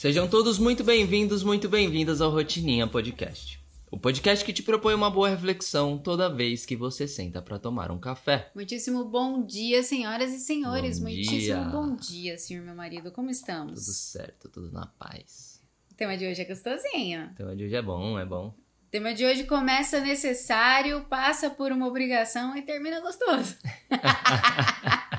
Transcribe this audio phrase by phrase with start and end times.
[0.00, 3.62] Sejam todos muito bem-vindos, muito bem-vindas ao Rotininha Podcast.
[3.90, 7.90] O podcast que te propõe uma boa reflexão toda vez que você senta para tomar
[7.90, 8.50] um café.
[8.54, 10.98] Muitíssimo bom dia, senhoras e senhores.
[10.98, 11.70] Bom Muitíssimo dia.
[11.70, 13.12] bom dia, senhor meu marido.
[13.12, 13.84] Como estamos?
[13.84, 15.60] Tudo certo, tudo na paz.
[15.92, 17.26] O tema de hoje é gostosinho.
[17.26, 18.54] O tema de hoje é bom, é bom.
[18.86, 23.54] O tema de hoje começa necessário, passa por uma obrigação e termina gostoso.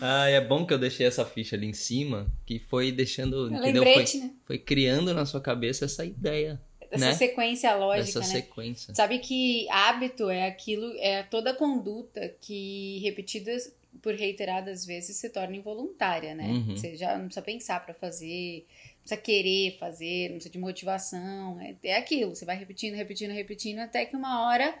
[0.00, 3.58] Ah, é bom que eu deixei essa ficha ali em cima, que foi deixando, É
[3.58, 3.82] entendeu?
[3.84, 4.30] lembrete, Foi, né?
[4.44, 6.60] foi criando na sua cabeça essa ideia,
[6.90, 7.14] Essa né?
[7.14, 8.26] sequência lógica, essa né?
[8.26, 8.94] sequência.
[8.94, 13.72] Sabe que hábito é aquilo, é toda conduta que repetidas
[14.02, 16.48] por reiteradas vezes se torna involuntária, né?
[16.48, 16.76] Uhum.
[16.76, 21.60] Você já não precisa pensar pra fazer, não precisa querer fazer, não precisa de motivação.
[21.60, 24.74] É, é aquilo, você vai repetindo, repetindo, repetindo, até que uma hora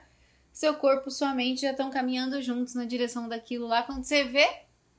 [0.54, 3.82] seu corpo e sua mente já estão caminhando juntos na direção daquilo lá.
[3.82, 4.46] Quando você vê,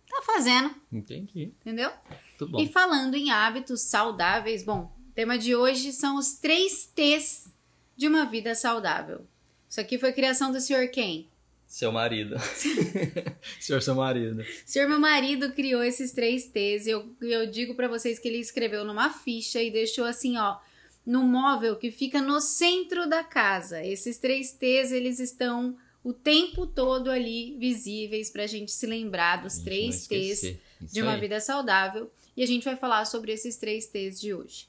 [0.10, 1.54] tá fazendo, Entendi.
[1.62, 1.90] entendeu?
[2.30, 2.60] Muito bom.
[2.60, 7.48] E falando em hábitos saudáveis, bom, o tema de hoje são os três T's
[7.96, 9.26] de uma vida saudável.
[9.70, 11.30] Isso aqui foi criação do senhor quem?
[11.66, 12.36] Seu marido.
[13.60, 14.46] Senhor seu marido.
[14.66, 18.38] Senhor meu marido criou esses três T's e eu, eu digo pra vocês que ele
[18.38, 20.58] escreveu numa ficha e deixou assim, ó,
[21.06, 23.84] no móvel que fica no centro da casa.
[23.84, 29.60] Esses três T's, eles estão o tempo todo ali visíveis pra gente se lembrar dos
[29.60, 30.44] três T's.
[30.44, 31.20] Isso de uma aí.
[31.20, 34.68] vida saudável e a gente vai falar sobre esses três T's de hoje.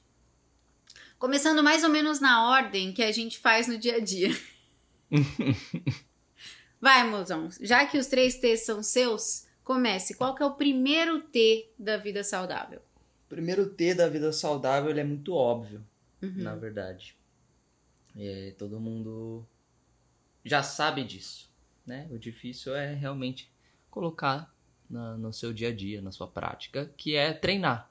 [1.18, 4.36] Começando mais ou menos na ordem que a gente faz no dia a dia.
[6.80, 7.48] vai, mozão.
[7.60, 10.14] Já que os três T's são seus, comece.
[10.14, 12.80] Qual que é o primeiro T da vida saudável?
[13.26, 15.84] O primeiro T da vida saudável ele é muito óbvio,
[16.22, 16.32] Uhum.
[16.42, 17.16] na verdade.
[18.16, 19.46] É, todo mundo
[20.44, 21.50] já sabe disso,
[21.84, 22.08] né?
[22.10, 23.50] O difícil é realmente
[23.90, 24.54] colocar
[24.88, 27.90] na- no seu dia a dia, na sua prática, que é treinar.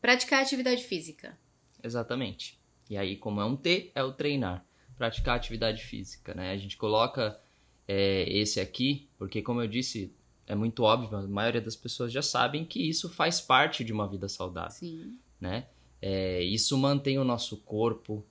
[0.00, 1.36] Praticar atividade física.
[1.82, 2.58] Exatamente.
[2.88, 4.64] E aí, como é um T, é o treinar.
[4.96, 6.52] Praticar atividade física, né?
[6.52, 7.40] A gente coloca
[7.88, 10.12] é, esse aqui, porque como eu disse,
[10.46, 14.08] é muito óbvio, a maioria das pessoas já sabem que isso faz parte de uma
[14.08, 15.18] vida saudável, Sim.
[15.40, 15.66] né?
[16.00, 18.24] É, isso mantém o nosso corpo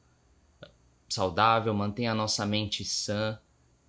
[1.10, 3.40] saudável, mantém a nossa mente sã,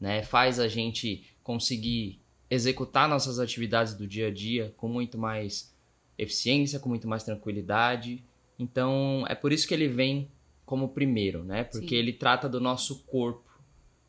[0.01, 0.23] né?
[0.23, 5.75] Faz a gente conseguir executar nossas atividades do dia a dia com muito mais
[6.17, 8.25] eficiência, com muito mais tranquilidade.
[8.59, 10.31] Então, é por isso que ele vem
[10.65, 11.65] como primeiro, né?
[11.65, 11.97] Porque Sim.
[11.97, 13.45] ele trata do nosso corpo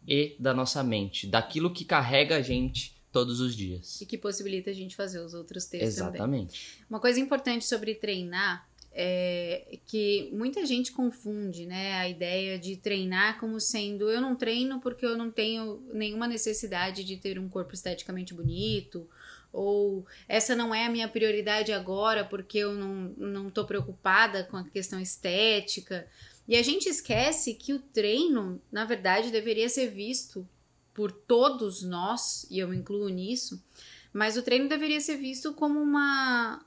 [0.08, 4.00] e da nossa mente, daquilo que carrega a gente todos os dias.
[4.00, 5.88] E que possibilita a gente fazer os outros T's também.
[5.88, 6.84] Exatamente.
[6.90, 8.67] Uma coisa importante sobre treinar
[9.00, 14.80] é que muita gente confunde, né, a ideia de treinar como sendo eu não treino
[14.80, 19.08] porque eu não tenho nenhuma necessidade de ter um corpo esteticamente bonito,
[19.54, 24.64] ou essa não é a minha prioridade agora porque eu não, não preocupada com a
[24.64, 26.08] questão estética.
[26.48, 30.48] E a gente esquece que o treino, na verdade, deveria ser visto
[30.92, 33.64] por todos nós, e eu incluo nisso,
[34.12, 36.66] mas o treino deveria ser visto como uma,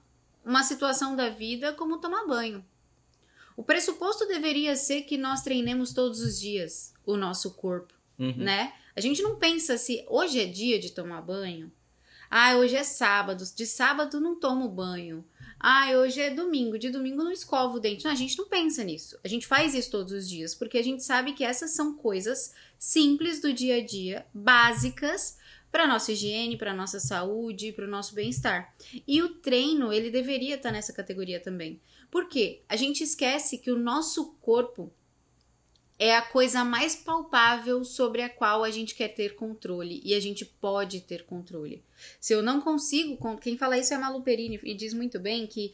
[0.50, 2.64] uma situação da vida como tomar banho.
[3.56, 8.34] O pressuposto deveria ser que nós treinemos todos os dias o nosso corpo, Uhum.
[8.36, 8.72] né?
[8.96, 11.72] A gente não pensa se hoje é dia de tomar banho.
[12.28, 15.24] Ah, hoje é sábado, de sábado não tomo banho.
[15.58, 18.04] Ah, hoje é domingo, de domingo não escovo o dente.
[18.04, 19.18] Não, a gente não pensa nisso.
[19.22, 22.54] A gente faz isso todos os dias, porque a gente sabe que essas são coisas
[22.78, 25.36] simples do dia a dia, básicas
[25.70, 28.74] para nossa higiene, para nossa saúde, para o nosso bem-estar.
[29.06, 31.80] E o treino, ele deveria estar nessa categoria também.
[32.10, 32.62] Por quê?
[32.68, 34.92] A gente esquece que o nosso corpo
[35.98, 40.20] é a coisa mais palpável sobre a qual a gente quer ter controle e a
[40.20, 41.84] gente pode ter controle.
[42.18, 45.46] Se eu não consigo, con- quem fala isso é Malu Perini e diz muito bem
[45.46, 45.72] que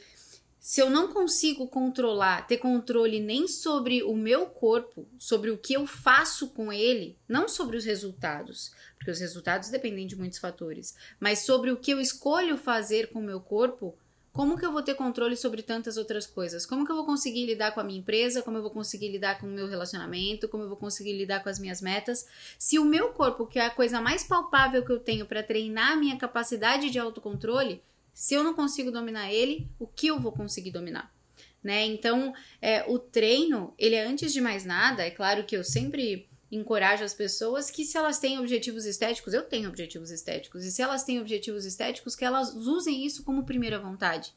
[0.58, 5.74] se eu não consigo controlar, ter controle nem sobre o meu corpo, sobre o que
[5.74, 10.96] eu faço com ele, não sobre os resultados, porque os resultados dependem de muitos fatores,
[11.20, 13.96] mas sobre o que eu escolho fazer com o meu corpo,
[14.36, 16.66] como que eu vou ter controle sobre tantas outras coisas?
[16.66, 18.42] Como que eu vou conseguir lidar com a minha empresa?
[18.42, 20.46] Como eu vou conseguir lidar com o meu relacionamento?
[20.46, 22.26] Como eu vou conseguir lidar com as minhas metas?
[22.58, 25.92] Se o meu corpo, que é a coisa mais palpável que eu tenho para treinar
[25.92, 27.82] a minha capacidade de autocontrole,
[28.16, 31.14] se eu não consigo dominar ele, o que eu vou conseguir dominar?
[31.62, 31.84] Né?
[31.84, 32.32] Então,
[32.62, 37.04] é, o treino, ele é antes de mais nada, é claro que eu sempre encorajo
[37.04, 41.04] as pessoas que se elas têm objetivos estéticos, eu tenho objetivos estéticos, e se elas
[41.04, 44.34] têm objetivos estéticos, que elas usem isso como primeira vontade.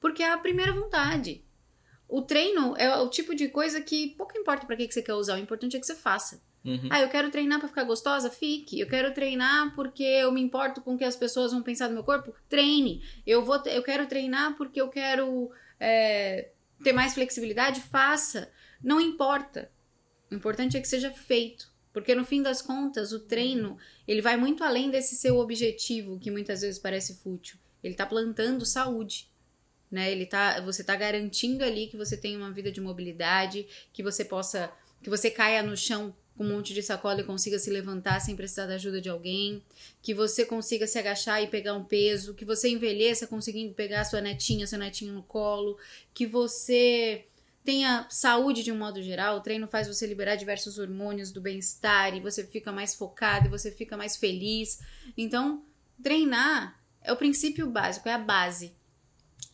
[0.00, 1.44] Porque é a primeira vontade.
[2.08, 5.14] O treino é o tipo de coisa que pouco importa para que que você quer
[5.14, 6.42] usar, o importante é que você faça.
[6.64, 6.88] Uhum.
[6.90, 8.30] Ah, eu quero treinar pra ficar gostosa?
[8.30, 8.80] Fique.
[8.80, 11.94] Eu quero treinar porque eu me importo com o que as pessoas vão pensar do
[11.94, 12.34] meu corpo?
[12.48, 13.02] Treine.
[13.26, 16.50] Eu, vou, eu quero treinar porque eu quero é,
[16.82, 17.82] ter mais flexibilidade?
[17.82, 18.50] Faça.
[18.82, 19.70] Não importa.
[20.30, 21.72] O importante é que seja feito.
[21.92, 23.78] Porque no fim das contas, o treino,
[24.08, 27.58] ele vai muito além desse seu objetivo, que muitas vezes parece fútil.
[27.82, 29.30] Ele tá plantando saúde.
[29.90, 30.10] Né?
[30.10, 34.24] Ele tá, você tá garantindo ali que você tenha uma vida de mobilidade, que você
[34.24, 34.72] possa,
[35.02, 38.34] que você caia no chão com um monte de sacola e consiga se levantar sem
[38.34, 39.62] precisar da ajuda de alguém,
[40.02, 44.20] que você consiga se agachar e pegar um peso, que você envelheça conseguindo pegar sua
[44.20, 45.78] netinha, seu netinho no colo,
[46.12, 47.24] que você
[47.64, 49.38] tenha saúde de um modo geral.
[49.38, 53.50] O treino faz você liberar diversos hormônios do bem-estar e você fica mais focado e
[53.50, 54.80] você fica mais feliz.
[55.16, 55.64] Então,
[56.02, 58.74] treinar é o princípio básico, é a base.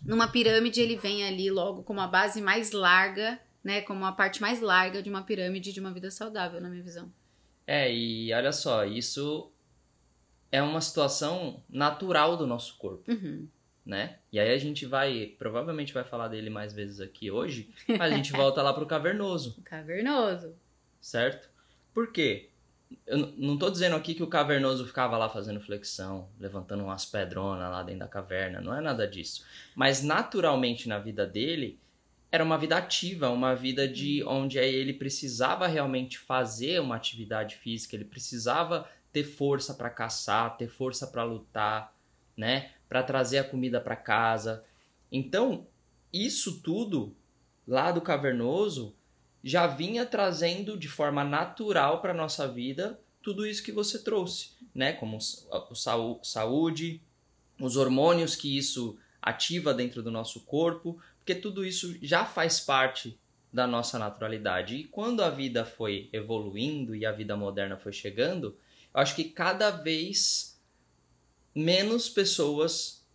[0.05, 4.41] Numa pirâmide, ele vem ali logo como a base mais larga né, como a parte
[4.41, 7.12] mais larga de uma pirâmide de uma vida saudável, na minha visão.
[7.67, 9.51] É, e olha só, isso
[10.51, 13.47] é uma situação natural do nosso corpo, uhum.
[13.85, 14.17] né?
[14.33, 18.17] E aí a gente vai, provavelmente vai falar dele mais vezes aqui hoje, mas a
[18.17, 19.57] gente volta lá pro cavernoso.
[19.59, 20.55] O cavernoso.
[21.01, 21.49] Certo?
[21.95, 22.49] Por quê?
[23.07, 27.71] Eu não tô dizendo aqui que o cavernoso ficava lá fazendo flexão, levantando umas pedronas
[27.71, 29.47] lá dentro da caverna, não é nada disso.
[29.77, 31.79] Mas naturalmente na vida dele,
[32.32, 37.97] era uma vida ativa, uma vida de onde ele precisava realmente fazer uma atividade física,
[37.97, 41.93] ele precisava ter força para caçar, ter força para lutar,
[42.37, 44.65] né, para trazer a comida para casa.
[45.11, 45.67] Então,
[46.12, 47.17] isso tudo
[47.67, 48.94] lá do cavernoso
[49.43, 54.93] já vinha trazendo de forma natural para nossa vida tudo isso que você trouxe, né,
[54.93, 55.75] como o
[56.25, 57.03] saúde,
[57.61, 60.99] os hormônios que isso ativa dentro do nosso corpo,
[61.31, 63.17] porque tudo isso já faz parte
[63.53, 64.75] da nossa naturalidade.
[64.75, 68.56] E quando a vida foi evoluindo e a vida moderna foi chegando,
[68.93, 70.61] eu acho que cada vez
[71.55, 73.06] menos pessoas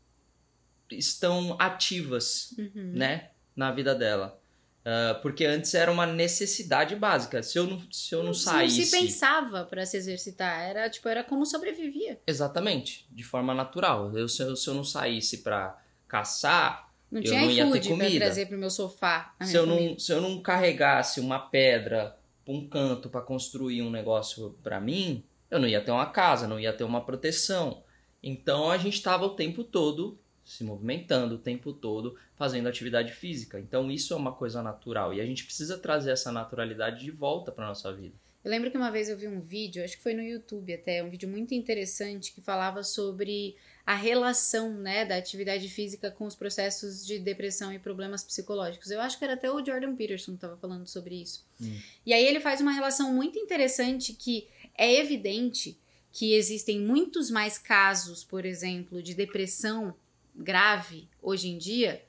[0.89, 2.93] estão ativas, uhum.
[2.93, 4.39] né, na vida dela.
[4.81, 7.43] Uh, porque antes era uma necessidade básica.
[7.43, 8.79] Se eu não, se eu não, não saísse.
[8.79, 10.61] Não se pensava para se exercitar.
[10.61, 12.21] Era tipo, era como sobrevivia.
[12.25, 14.15] Exatamente, de forma natural.
[14.17, 17.89] Eu, se, eu, se eu não saísse para caçar, não eu tinha não ia ter
[17.89, 18.09] comida.
[18.09, 19.35] pra trazer pro meu sofá.
[19.41, 23.89] Se eu, não, se eu não carregasse uma pedra pra um canto para construir um
[23.89, 27.83] negócio para mim, eu não ia ter uma casa, não ia ter uma proteção.
[28.21, 33.59] Então a gente estava o tempo todo se movimentando, o tempo todo fazendo atividade física.
[33.59, 37.51] Então isso é uma coisa natural e a gente precisa trazer essa naturalidade de volta
[37.51, 38.13] para nossa vida.
[38.43, 41.03] Eu lembro que uma vez eu vi um vídeo, acho que foi no YouTube até,
[41.03, 46.35] um vídeo muito interessante que falava sobre a relação né, da atividade física com os
[46.35, 48.89] processos de depressão e problemas psicológicos.
[48.89, 51.45] Eu acho que era até o Jordan Peterson que estava falando sobre isso.
[51.61, 51.77] Hum.
[52.03, 55.79] E aí ele faz uma relação muito interessante que é evidente
[56.11, 59.93] que existem muitos mais casos, por exemplo, de depressão
[60.33, 62.03] grave hoje em dia.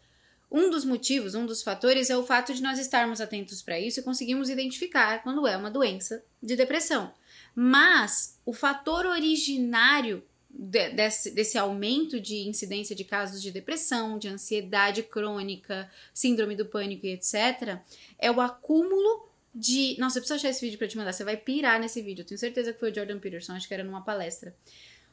[0.50, 4.00] Um dos motivos, um dos fatores é o fato de nós estarmos atentos para isso
[4.00, 7.12] e conseguimos identificar quando é uma doença de depressão.
[7.55, 10.23] Mas o fator originário
[10.58, 16.64] de, desse, desse aumento de incidência de casos de depressão, de ansiedade crônica, síndrome do
[16.64, 17.79] pânico e etc.,
[18.19, 19.97] é o acúmulo de.
[19.99, 21.12] Nossa, eu preciso achar esse vídeo para te mandar.
[21.12, 22.23] Você vai pirar nesse vídeo.
[22.23, 24.55] Eu tenho certeza que foi o Jordan Peterson, acho que era numa palestra.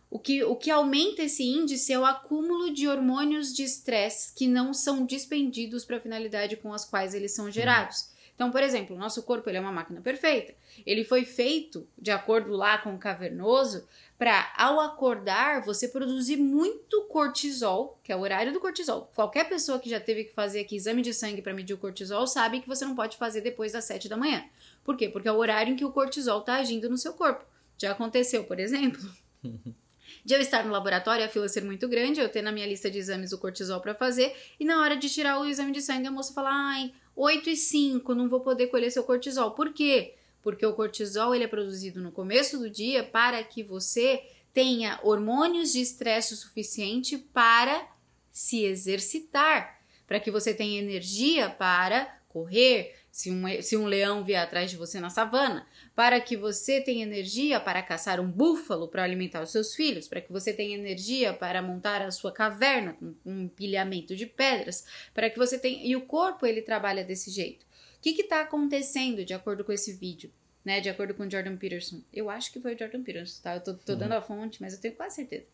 [0.10, 4.48] O que, o que aumenta esse índice é o acúmulo de hormônios de estresse que
[4.48, 8.12] não são dispendidos para a finalidade com as quais eles são gerados.
[8.36, 10.54] Então, por exemplo, o nosso corpo ele é uma máquina perfeita.
[10.86, 13.88] Ele foi feito, de acordo lá com o cavernoso,
[14.18, 19.12] para ao acordar você produzir muito cortisol, que é o horário do cortisol.
[19.13, 22.25] Qualquer pessoa que já teve que fazer aqui exame de sangue para medir o cortisol
[22.25, 24.44] sabe que você não pode fazer depois das 7 da manhã.
[24.84, 25.10] Por quê?
[25.10, 27.46] Porque é o horário em que o cortisol está agindo no seu corpo.
[27.78, 29.02] Já aconteceu, por exemplo,
[30.25, 32.90] de eu estar no laboratório, a fila ser muito grande, eu ter na minha lista
[32.90, 36.08] de exames o cortisol para fazer, e na hora de tirar o exame de sangue,
[36.08, 39.51] a moça fala: ai, 8 e 5, não vou poder colher seu cortisol.
[39.51, 40.15] Por quê?
[40.41, 45.72] Porque o cortisol ele é produzido no começo do dia para que você tenha hormônios
[45.74, 47.88] de estresse o suficiente para
[48.32, 54.41] se exercitar, para que você tenha energia para correr, se um, se um leão vier
[54.41, 59.03] atrás de você na savana, para que você tenha energia para caçar um búfalo para
[59.03, 63.13] alimentar os seus filhos, para que você tenha energia para montar a sua caverna com
[63.24, 65.86] um empilhamento de pedras, para que você tenha.
[65.86, 67.67] E o corpo ele trabalha desse jeito.
[67.98, 70.32] O que está acontecendo de acordo com esse vídeo?
[70.65, 72.01] Né, de acordo com Jordan Peterson.
[72.12, 73.55] Eu acho que foi o Jordan Peterson, tá?
[73.55, 75.46] Eu tô, tô dando a fonte, mas eu tenho quase certeza.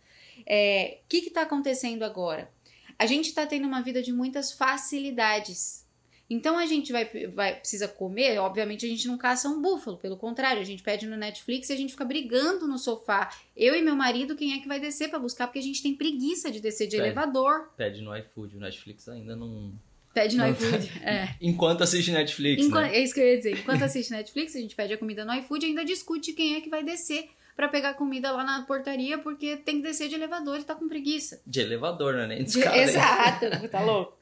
[0.45, 2.49] É, o que está acontecendo agora?
[2.97, 5.88] A gente está tendo uma vida de muitas facilidades.
[6.29, 10.15] Então a gente vai, vai precisa comer, obviamente a gente não caça um búfalo, pelo
[10.15, 13.33] contrário, a gente pede no Netflix e a gente fica brigando no sofá.
[13.57, 15.47] Eu e meu marido, quem é que vai descer para buscar?
[15.47, 17.07] Porque a gente tem preguiça de descer de Pede.
[17.07, 17.69] elevador.
[17.75, 19.73] Pede no iFood, o Netflix ainda não.
[20.13, 20.91] Pede no Não, iFood.
[21.03, 21.29] É.
[21.41, 22.97] Enquanto assiste Netflix, Enquanto, né?
[22.97, 23.59] É isso que eu ia dizer.
[23.59, 26.61] Enquanto assiste Netflix, a gente pede a comida no iFood e ainda discute quem é
[26.61, 30.59] que vai descer pra pegar comida lá na portaria, porque tem que descer de elevador
[30.59, 31.41] e tá com preguiça.
[31.45, 32.25] De elevador, né?
[32.27, 32.77] Nem de De- escada.
[32.77, 34.17] Exato, tá louco.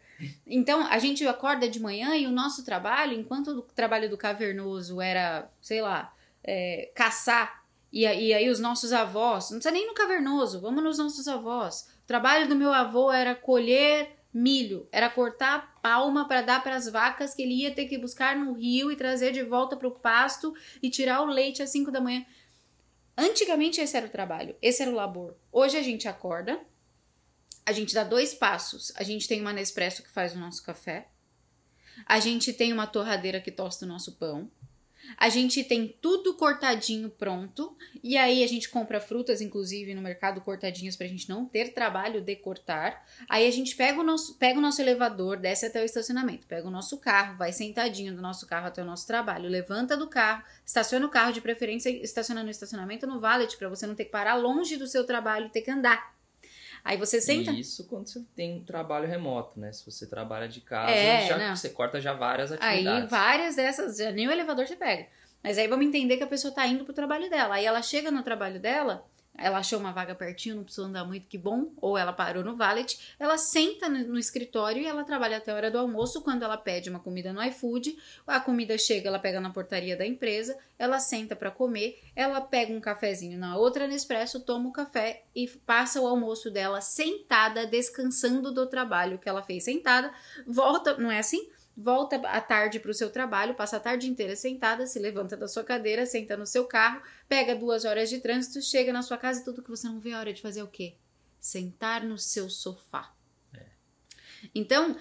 [0.46, 5.00] Então, a gente acorda de manhã e o nosso trabalho, enquanto o trabalho do cavernoso
[5.02, 9.94] era, sei lá, é, caçar, e, e aí os nossos avós, não precisa nem no
[9.94, 11.88] cavernoso, vamos nos nossos avós.
[12.04, 16.88] O trabalho do meu avô era colher milho, era cortar palma para dar para as
[16.88, 19.92] vacas que ele ia ter que buscar no rio e trazer de volta para o
[19.92, 22.26] pasto e tirar o leite às 5 da manhã.
[23.18, 25.36] Antigamente esse era o trabalho, esse era o labor.
[25.52, 26.60] Hoje a gente acorda,
[27.68, 28.94] a gente dá dois passos.
[28.96, 31.10] A gente tem uma Nespresso que faz o nosso café.
[32.06, 34.50] A gente tem uma torradeira que tosta o nosso pão.
[35.18, 37.76] A gente tem tudo cortadinho pronto.
[38.02, 42.22] E aí a gente compra frutas, inclusive, no mercado cortadinhas pra gente não ter trabalho
[42.22, 43.06] de cortar.
[43.28, 46.66] Aí a gente pega o nosso, pega o nosso elevador, desce até o estacionamento, pega
[46.66, 50.42] o nosso carro, vai sentadinho do nosso carro até o nosso trabalho, levanta do carro,
[50.66, 54.12] estaciona o carro, de preferência estaciona no estacionamento no valet, pra você não ter que
[54.12, 56.17] parar longe do seu trabalho e ter que andar.
[56.88, 57.52] Aí você senta.
[57.52, 59.74] E isso quando você tem um trabalho remoto, né?
[59.74, 63.10] Se você trabalha de casa, É, já, você corta já várias Aí atividades.
[63.10, 65.06] várias dessas, já nem o elevador você pega.
[65.44, 67.56] Mas aí vamos entender que a pessoa tá indo pro trabalho dela.
[67.56, 69.06] Aí ela chega no trabalho dela,
[69.38, 71.72] ela achou uma vaga pertinho, não precisou andar muito, que bom.
[71.80, 75.72] Ou ela parou no valet, ela senta no, escritório e ela trabalha até a hora
[75.72, 76.22] do almoço.
[76.22, 80.06] Quando ela pede uma comida no iFood, a comida chega, ela pega na portaria da
[80.06, 85.24] empresa, ela senta para comer, ela pega um cafezinho na outra Nespresso, toma o café
[85.36, 90.12] e passa o almoço dela sentada, descansando do trabalho que ela fez sentada,
[90.46, 91.50] volta, não é assim?
[91.78, 95.48] Volta à tarde para o seu trabalho, passa a tarde inteira sentada, se levanta da
[95.48, 99.42] sua cadeira, senta no seu carro, pega duas horas de trânsito, chega na sua casa
[99.42, 100.96] e tudo que você não vê a hora de fazer é o quê?
[101.40, 103.14] Sentar no seu sofá.
[104.56, 104.98] Então,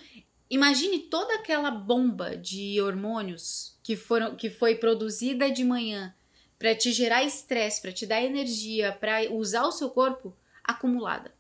[0.50, 6.14] imagine toda aquela bomba de hormônios que, foram, que foi produzida de manhã
[6.58, 11.34] para te gerar estresse, para te dar energia, para usar o seu corpo acumulada.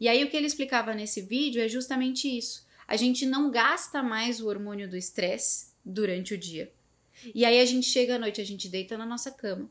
[0.00, 4.02] E aí o que ele explicava nesse vídeo é justamente isso a gente não gasta
[4.02, 6.72] mais o hormônio do estresse durante o dia.
[7.34, 9.70] E aí a gente chega à noite, a gente deita na nossa cama.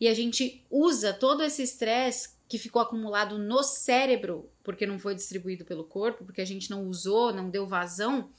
[0.00, 5.14] E a gente usa todo esse estresse que ficou acumulado no cérebro, porque não foi
[5.14, 8.30] distribuído pelo corpo, porque a gente não usou, não deu vazão.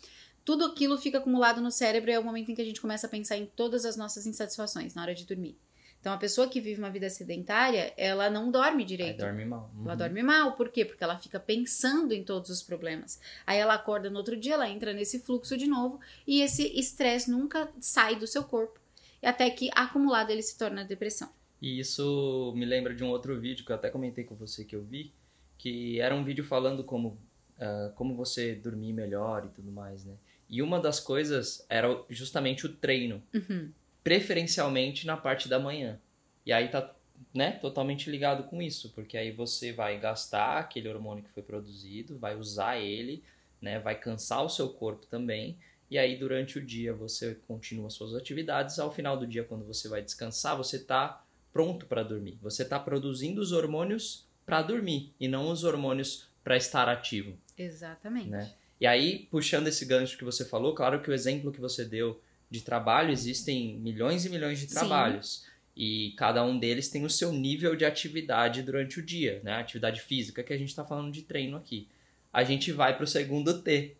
[0.43, 3.07] Tudo aquilo fica acumulado no cérebro e é o momento em que a gente começa
[3.07, 5.57] a pensar em todas as nossas insatisfações na hora de dormir.
[6.01, 9.19] Então, a pessoa que vive uma vida sedentária, ela não dorme Aí direito.
[9.19, 9.71] dorme mal.
[9.77, 9.85] Uhum.
[9.85, 10.83] Ela dorme mal, por quê?
[10.83, 13.21] Porque ela fica pensando em todos os problemas.
[13.45, 17.29] Aí ela acorda no outro dia, ela entra nesse fluxo de novo e esse estresse
[17.29, 18.79] nunca sai do seu corpo.
[19.21, 21.29] Até que acumulado ele se torna depressão.
[21.61, 24.75] E isso me lembra de um outro vídeo que eu até comentei com você que
[24.75, 25.13] eu vi,
[25.59, 27.19] que era um vídeo falando como,
[27.59, 30.15] ah, como você dormir melhor e tudo mais, né?
[30.49, 33.71] E uma das coisas era justamente o treino, Uhum.
[34.03, 35.99] Preferencialmente na parte da manhã.
[36.45, 36.93] E aí tá,
[37.33, 42.17] né, totalmente ligado com isso, porque aí você vai gastar aquele hormônio que foi produzido,
[42.17, 43.23] vai usar ele,
[43.61, 45.57] né, vai cansar o seu corpo também.
[45.89, 49.87] E aí durante o dia você continua suas atividades, ao final do dia quando você
[49.87, 52.37] vai descansar, você tá pronto para dormir.
[52.41, 57.37] Você tá produzindo os hormônios para dormir e não os hormônios para estar ativo.
[57.57, 58.29] Exatamente.
[58.29, 58.51] Né?
[58.79, 62.19] E aí, puxando esse gancho que você falou, claro que o exemplo que você deu
[62.51, 64.73] de trabalho, existem milhões e milhões de Sim.
[64.73, 65.47] trabalhos.
[65.75, 69.53] E cada um deles tem o seu nível de atividade durante o dia, né?
[69.53, 71.87] Atividade física, que a gente está falando de treino aqui.
[72.31, 73.95] A gente vai para o segundo T,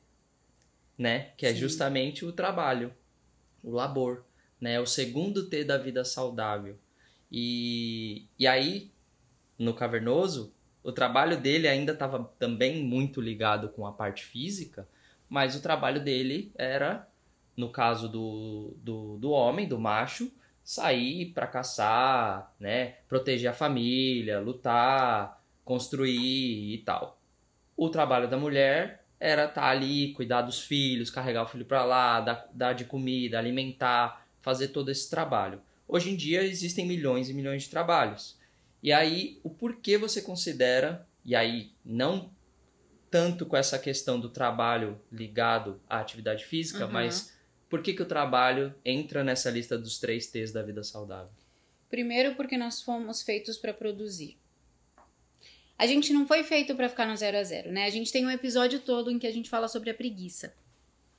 [0.97, 1.31] né?
[1.37, 1.59] Que é Sim.
[1.59, 2.93] justamente o trabalho,
[3.63, 4.25] o labor,
[4.59, 4.81] né?
[4.81, 6.77] O segundo T da vida saudável.
[7.31, 8.91] E, e aí,
[9.57, 10.53] no cavernoso,
[10.83, 14.85] o trabalho dele ainda estava também muito ligado com a parte física,
[15.29, 17.07] mas o trabalho dele era,
[17.61, 20.31] no caso do, do, do homem, do macho,
[20.63, 27.19] sair para caçar, né, proteger a família, lutar, construir e tal.
[27.77, 32.19] O trabalho da mulher era estar ali, cuidar dos filhos, carregar o filho para lá,
[32.19, 35.61] dar, dar de comida, alimentar, fazer todo esse trabalho.
[35.87, 38.39] Hoje em dia existem milhões e milhões de trabalhos.
[38.81, 42.31] E aí, o porquê você considera, e aí não
[43.11, 46.91] tanto com essa questão do trabalho ligado à atividade física, Uhum.
[46.93, 47.37] mas
[47.71, 51.31] por que, que o trabalho entra nessa lista dos três T's da vida saudável?
[51.89, 54.37] Primeiro, porque nós fomos feitos para produzir.
[55.77, 57.85] A gente não foi feito para ficar no zero a zero, né?
[57.85, 60.53] A gente tem um episódio todo em que a gente fala sobre a preguiça.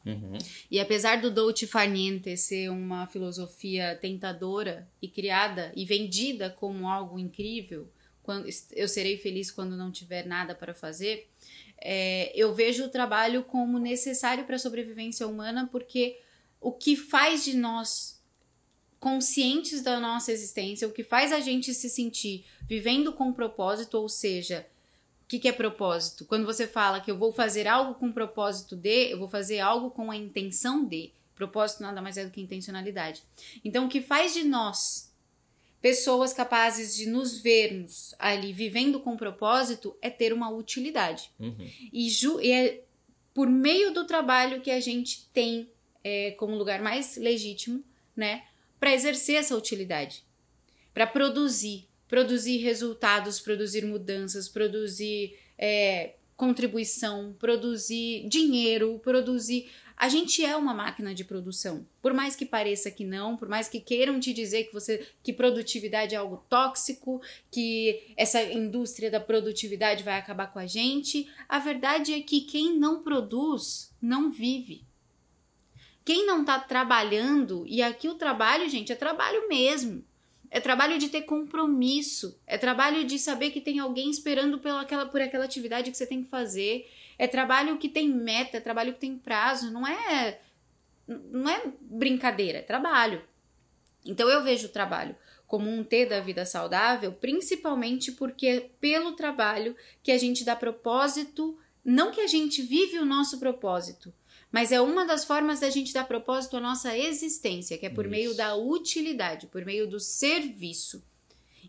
[0.05, 0.37] Uhum.
[0.71, 6.87] E apesar do dolce far niente ser uma filosofia tentadora e criada e vendida como
[6.87, 7.89] algo incrível,
[8.23, 11.29] quando eu serei feliz quando não tiver nada para fazer,
[11.79, 16.21] é, eu vejo o trabalho como necessário para a sobrevivência humana, porque
[16.63, 18.23] o que faz de nós
[19.01, 24.09] conscientes da nossa existência, o que faz a gente se sentir vivendo com propósito, ou
[24.09, 24.65] seja,
[25.25, 26.25] o que, que é propósito?
[26.25, 29.91] Quando você fala que eu vou fazer algo com propósito de, eu vou fazer algo
[29.91, 31.11] com a intenção de.
[31.35, 33.25] Propósito nada mais é do que intencionalidade.
[33.65, 35.13] Então, o que faz de nós
[35.81, 41.29] pessoas capazes de nos vermos ali vivendo com propósito é ter uma utilidade.
[41.41, 41.69] Uhum.
[41.93, 42.85] E, e, é
[43.35, 45.69] por meio do trabalho que a gente tem
[46.05, 47.83] é, como lugar mais legítimo,
[48.17, 48.45] né,
[48.79, 50.25] para exercer essa utilidade,
[50.93, 59.71] para produzir, produzir resultados, produzir mudanças, produzir é, contribuição, produzir dinheiro, produzir
[60.03, 61.87] a gente é uma máquina de produção.
[62.01, 65.33] Por mais que pareça que não, por mais que queiram te dizer que você que
[65.33, 71.61] produtividade é algo tóxico, que essa indústria da produtividade vai acabar com a gente, a
[71.61, 74.85] verdade é que quem não produz não vive.
[76.05, 80.05] Quem não está trabalhando, e aqui o trabalho, gente, é trabalho mesmo.
[80.51, 82.39] É trabalho de ter compromisso.
[82.47, 86.07] É trabalho de saber que tem alguém esperando pela aquela, por aquela atividade que você
[86.07, 86.91] tem que fazer.
[87.19, 90.41] É trabalho que tem meta, é trabalho que tem prazo, não é
[91.07, 93.23] não é brincadeira, é trabalho.
[94.05, 95.17] Então eu vejo o trabalho
[95.47, 100.57] como um T da vida saudável, principalmente porque é pelo trabalho que a gente dá
[100.57, 104.13] propósito, não que a gente vive o nosso propósito,
[104.53, 108.05] mas é uma das formas da gente dar propósito à nossa existência, que é por
[108.05, 108.11] Isso.
[108.11, 111.03] meio da utilidade, por meio do serviço.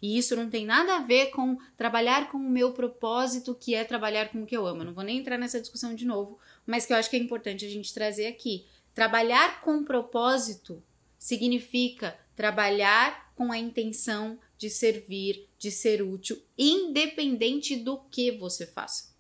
[0.02, 3.86] E isso não tem nada a ver com trabalhar com o meu propósito, que é
[3.86, 4.82] trabalhar com o que eu amo.
[4.82, 7.20] Eu não vou nem entrar nessa discussão de novo, mas que eu acho que é
[7.20, 8.66] importante a gente trazer aqui.
[8.94, 10.84] Trabalhar com propósito
[11.18, 19.14] significa trabalhar com a intenção de servir, de ser útil, independente do que você faça.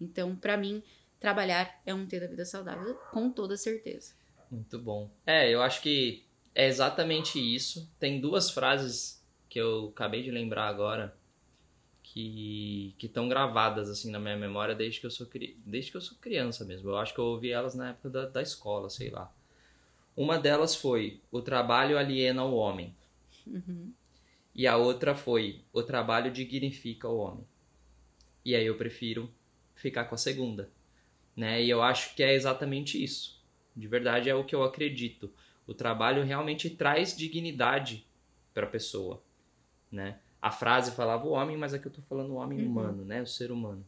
[0.00, 0.82] Então, para mim,
[1.20, 4.14] trabalhar é um ter da vida saudável, com toda certeza.
[4.50, 5.10] Muito bom.
[5.26, 7.90] É, eu acho que é exatamente isso.
[7.98, 11.16] Tem duas frases que eu acabei de lembrar agora
[12.02, 15.28] que que estão gravadas assim na minha memória desde que eu sou
[15.64, 16.90] desde que eu sou criança mesmo.
[16.90, 19.32] Eu acho que eu ouvi elas na época da, da escola, sei lá.
[20.16, 22.94] Uma delas foi o trabalho aliena o homem.
[23.46, 23.92] Uhum.
[24.54, 27.46] E a outra foi o trabalho dignifica o homem.
[28.44, 29.30] E aí eu prefiro
[29.76, 30.68] ficar com a segunda,
[31.38, 31.62] né?
[31.62, 33.42] E eu acho que é exatamente isso.
[33.74, 35.32] De verdade é o que eu acredito.
[35.66, 38.06] O trabalho realmente traz dignidade
[38.52, 39.22] para a pessoa
[39.90, 40.18] né?
[40.40, 42.68] A frase falava o homem, mas aqui eu tô falando o homem uhum.
[42.68, 43.22] humano, né?
[43.22, 43.84] O ser humano.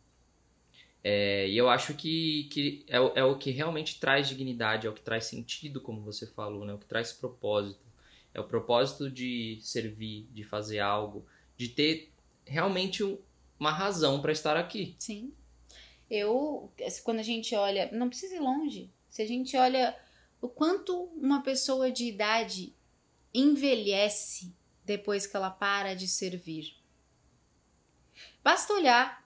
[1.03, 4.93] É, e eu acho que, que é, é, o que realmente traz dignidade, é o
[4.93, 6.75] que traz sentido, como você falou, né?
[6.75, 7.81] O que traz propósito.
[8.35, 11.25] É o propósito de servir, de fazer algo,
[11.57, 12.13] de ter
[12.45, 13.03] realmente
[13.59, 14.95] uma razão para estar aqui.
[14.99, 15.33] Sim.
[16.11, 16.73] Eu,
[17.05, 18.91] quando a gente olha, não precisa ir longe.
[19.09, 19.97] Se a gente olha
[20.41, 22.75] o quanto uma pessoa de idade
[23.33, 24.53] envelhece
[24.85, 26.75] depois que ela para de servir.
[28.43, 29.21] Basta olhar.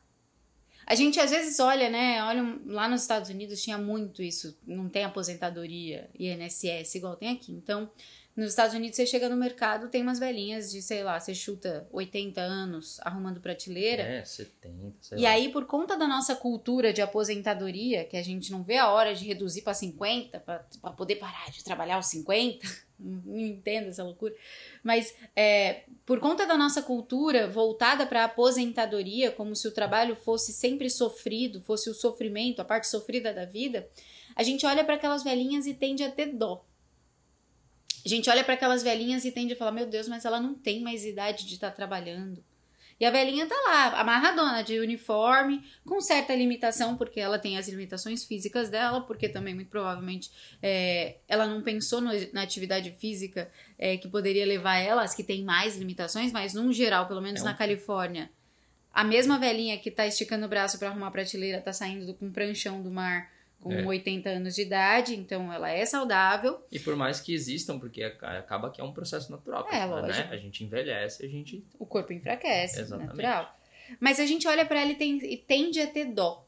[0.87, 2.23] A gente às vezes olha, né?
[2.25, 4.59] Olha, lá nos Estados Unidos tinha muito isso.
[4.67, 7.53] Não tem aposentadoria e INSS igual tem aqui.
[7.53, 7.91] Então,
[8.37, 11.87] nos Estados Unidos, você chega no mercado, tem umas velhinhas de, sei lá, você chuta
[11.93, 14.03] 80 anos arrumando prateleira.
[14.03, 15.31] É, 70, sei E lá.
[15.31, 19.15] aí, por conta da nossa cultura de aposentadoria, que a gente não vê a hora
[19.15, 20.59] de reduzir para 50, para
[20.93, 22.67] poder parar de trabalhar aos 50,
[22.99, 24.35] não entendo essa loucura,
[24.83, 30.17] mas é, por conta da nossa cultura voltada para a aposentadoria, como se o trabalho
[30.17, 33.89] fosse sempre sofrido, fosse o sofrimento, a parte sofrida da vida,
[34.35, 36.65] a gente olha para aquelas velhinhas e tende a ter dó
[38.05, 40.55] a gente olha para aquelas velhinhas e tende a falar: meu Deus, mas ela não
[40.55, 42.45] tem mais idade de estar tá trabalhando.
[42.99, 47.69] E a velhinha tá lá, amarradona de uniforme, com certa limitação, porque ela tem as
[47.69, 50.31] limitações físicas dela, porque também, muito provavelmente,
[50.63, 55.25] é, ela não pensou no, na atividade física é, que poderia levar ela, as que
[55.25, 58.31] têm mais limitações, mas, num geral, pelo menos é na Califórnia,
[58.93, 62.27] a mesma velhinha que tá esticando o braço para arrumar a prateleira tá saindo com
[62.27, 63.29] um pranchão do mar
[63.65, 63.85] com é.
[63.85, 66.63] 80 anos de idade, então ela é saudável.
[66.71, 70.29] E por mais que existam, porque acaba que é um processo natural, é, né?
[70.31, 73.17] A gente envelhece, a gente o corpo enfraquece, Exatamente.
[73.17, 73.59] natural.
[73.99, 76.47] Mas a gente olha para ela e, tem, e tende a ter dó,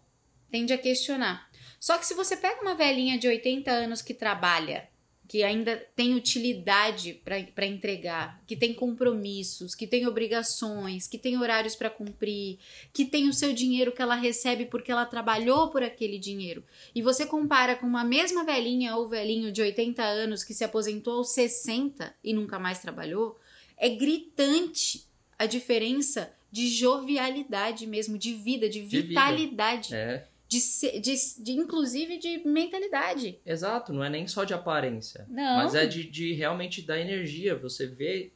[0.51, 1.49] tende a questionar.
[1.81, 4.89] Só que se você pega uma velhinha de 80 anos que trabalha,
[5.29, 11.75] que ainda tem utilidade para entregar, que tem compromissos, que tem obrigações, que tem horários
[11.75, 12.59] para cumprir,
[12.93, 16.63] que tem o seu dinheiro que ela recebe porque ela trabalhou por aquele dinheiro.
[16.95, 21.19] E você compara com uma mesma velhinha ou velhinho de 80 anos que se aposentou
[21.19, 23.37] aos 60 e nunca mais trabalhou,
[23.77, 25.05] é gritante
[25.39, 29.89] a diferença de jovialidade mesmo, de vida, de vitalidade.
[29.89, 33.41] De é de, de, de, inclusive de mentalidade.
[33.45, 35.27] Exato, não é nem só de aparência.
[35.29, 35.57] Não.
[35.57, 37.57] Mas é de, de realmente da energia.
[37.57, 38.33] Você vê.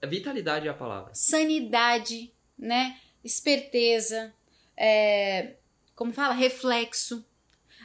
[0.00, 1.14] A vitalidade é a palavra.
[1.14, 2.98] Sanidade, né?
[3.22, 4.34] Esperteza,
[4.76, 5.54] é,
[5.94, 6.34] como fala?
[6.34, 7.24] Reflexo.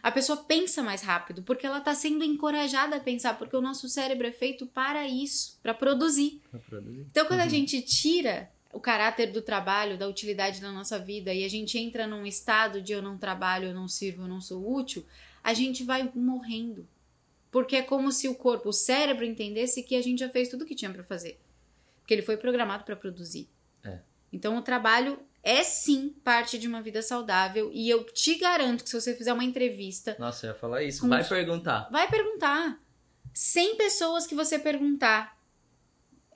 [0.02, 3.88] A pessoa pensa mais rápido porque ela está sendo encorajada a pensar, porque o nosso
[3.88, 6.42] cérebro é feito para isso, para produzir.
[6.68, 7.02] produzir.
[7.12, 7.46] Então, quando uhum.
[7.46, 11.80] a gente tira o caráter do trabalho, da utilidade da nossa vida e a gente
[11.80, 15.04] entra num estado de eu não trabalho, eu não sirvo, eu não sou útil,
[15.44, 16.88] a gente vai morrendo.
[17.50, 20.62] Porque é como se o corpo, o cérebro entendesse que a gente já fez tudo
[20.62, 21.40] o que tinha para fazer.
[22.02, 23.50] Porque ele foi programado para produzir.
[23.84, 23.98] É.
[24.32, 28.92] Então o trabalho é sim parte de uma vida saudável e eu te garanto que
[28.92, 30.16] se você fizer uma entrevista.
[30.20, 31.08] Nossa, eu ia falar isso.
[31.08, 31.90] Vai perguntar.
[31.90, 32.80] Vai perguntar.
[33.34, 35.37] 100 pessoas que você perguntar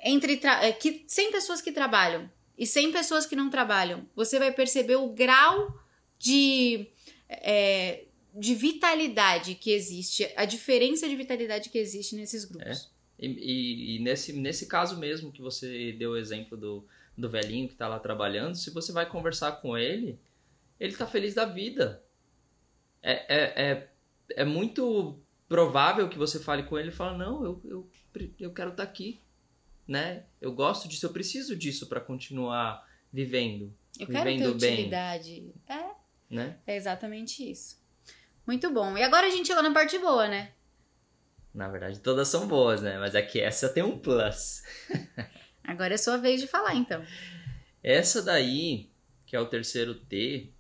[0.04, 4.52] entre é, que 100 pessoas que trabalham e 100 pessoas que não trabalham, você vai
[4.52, 5.80] perceber o grau
[6.18, 6.88] de,
[7.30, 12.90] é, de vitalidade que existe, a diferença de vitalidade que existe nesses grupos.
[13.20, 13.26] É.
[13.26, 16.86] E, e, e, nesse, nesse caso mesmo que você deu o exemplo do,
[17.16, 20.20] do velhinho que está lá trabalhando, se você vai conversar com ele,
[20.80, 22.04] ele está feliz da vida.
[23.04, 23.90] É, é, é,
[24.38, 27.90] é, muito provável que você fale com ele e fale, não, eu, eu,
[28.40, 29.22] eu quero estar tá aqui
[29.92, 30.24] né?
[30.40, 33.76] Eu gosto disso, eu preciso disso para continuar vivendo.
[34.00, 35.54] Eu vivendo quero ter utilidade.
[35.68, 35.92] Bem, é.
[36.30, 36.58] Né?
[36.66, 37.78] É exatamente isso.
[38.48, 38.98] Muito bom.
[38.98, 40.54] E agora a gente chegou na parte boa, né?
[41.54, 42.98] Na verdade, todas são boas, né?
[42.98, 44.64] Mas aqui essa tem um plus.
[45.62, 47.06] agora é sua vez de falar, então.
[47.84, 48.90] Essa daí,
[49.26, 50.54] que é o terceiro T,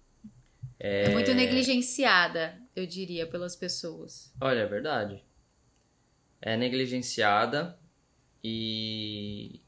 [0.77, 1.05] é...
[1.05, 4.33] é muito negligenciada, eu diria, pelas pessoas.
[4.41, 5.23] Olha, é verdade.
[6.41, 7.79] É negligenciada
[8.43, 9.61] e,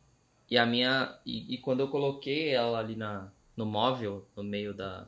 [0.49, 1.17] e a minha.
[1.25, 5.07] E, e, quando eu coloquei ela ali na, no móvel, no meio da,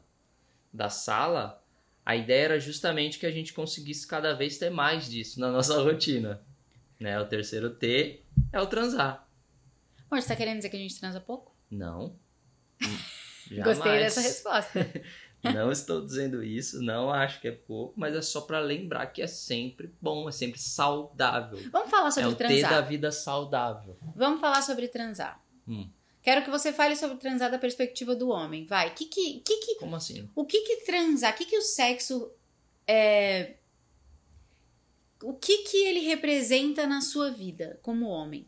[0.71, 1.63] da sala,
[2.06, 5.82] a ideia era justamente que a gente conseguisse cada vez ter mais disso na nossa
[5.82, 6.41] rotina.
[6.99, 7.19] Né?
[7.19, 8.21] O terceiro T
[8.54, 9.28] é o transar.
[10.10, 11.56] Amor, você tá querendo dizer que a gente transa pouco?
[11.69, 12.15] Não.
[13.63, 14.80] Gostei dessa resposta.
[15.53, 19.21] Não estou dizendo isso, não acho que é pouco, mas é só para lembrar que
[19.21, 21.60] é sempre bom, é sempre saudável.
[21.71, 22.71] Vamos falar sobre é transar.
[22.71, 23.97] É da vida saudável.
[24.15, 25.41] Vamos falar sobre transar.
[25.67, 25.89] Hum.
[26.21, 28.65] Quero que você fale sobre transar da perspectiva do homem.
[28.65, 28.93] Vai.
[28.93, 30.29] Que que, que, que Como assim?
[30.36, 31.34] O que que transar?
[31.34, 32.31] O que que o sexo
[32.88, 33.58] é
[35.21, 38.45] o que que ele representa na sua vida como homem?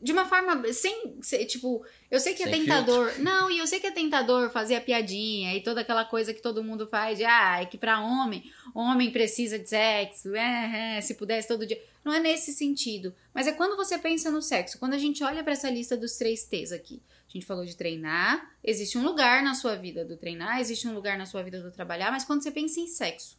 [0.00, 3.06] De uma forma sem, tipo, eu sei que é sem é tentador.
[3.06, 3.24] Filtro.
[3.24, 6.42] Não, e eu sei que é tentador fazer a piadinha e toda aquela coisa que
[6.42, 11.00] todo mundo faz de ah, é que para homem, homem precisa de sexo, é, é,
[11.00, 11.82] se pudesse todo dia.
[12.04, 15.42] Não é nesse sentido, mas é quando você pensa no sexo, quando a gente olha
[15.42, 17.02] para essa lista dos três T's aqui.
[17.28, 20.94] A gente falou de treinar, existe um lugar na sua vida do treinar, existe um
[20.94, 23.36] lugar na sua vida do trabalhar, mas quando você pensa em sexo,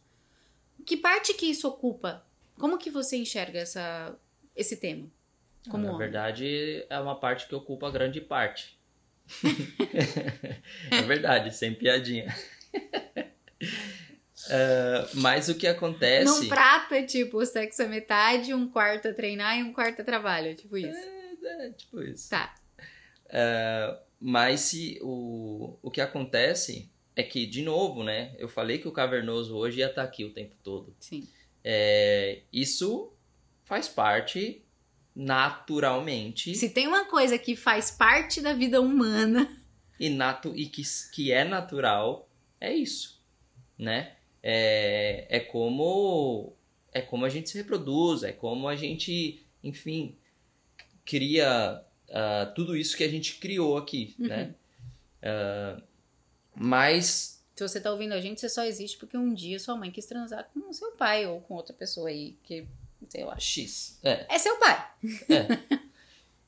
[0.86, 2.26] que parte que isso ocupa?
[2.60, 4.18] Como que você enxerga essa,
[4.56, 5.10] esse tema?
[5.70, 6.00] Como Na homem.
[6.00, 8.78] verdade, é uma parte que ocupa grande parte.
[10.92, 12.34] é verdade, sem piadinha.
[14.46, 16.26] Uh, mas o que acontece.
[16.26, 20.02] Num prato é tipo, o sexo é metade, um quarto é treinar e um quarto
[20.02, 20.98] é trabalho, tipo isso.
[20.98, 22.30] É, é tipo isso.
[22.30, 22.56] Tá.
[23.26, 28.36] Uh, mas se o, o que acontece é que, de novo, né?
[28.38, 30.96] Eu falei que o cavernoso hoje ia estar aqui o tempo todo.
[31.00, 31.28] Sim.
[31.64, 33.12] É, isso
[33.66, 34.64] faz parte
[35.18, 36.54] naturalmente.
[36.54, 39.50] Se tem uma coisa que faz parte da vida humana
[40.00, 42.30] e, natu e que, que é natural,
[42.62, 43.20] é isso,
[43.80, 44.14] né?
[44.44, 46.54] É, é como
[46.94, 50.16] é como a gente se reproduz, é como a gente, enfim,
[51.04, 54.28] cria uh, tudo isso que a gente criou aqui, uhum.
[54.28, 54.56] né?
[55.24, 55.82] Uh,
[56.56, 59.90] mas se você tá ouvindo a gente, você só existe porque um dia sua mãe
[59.90, 62.68] quis transar com seu pai ou com outra pessoa aí que
[63.10, 63.38] sei lá.
[63.40, 64.00] X.
[64.04, 64.26] É.
[64.30, 64.88] É seu pai.
[65.30, 65.80] É.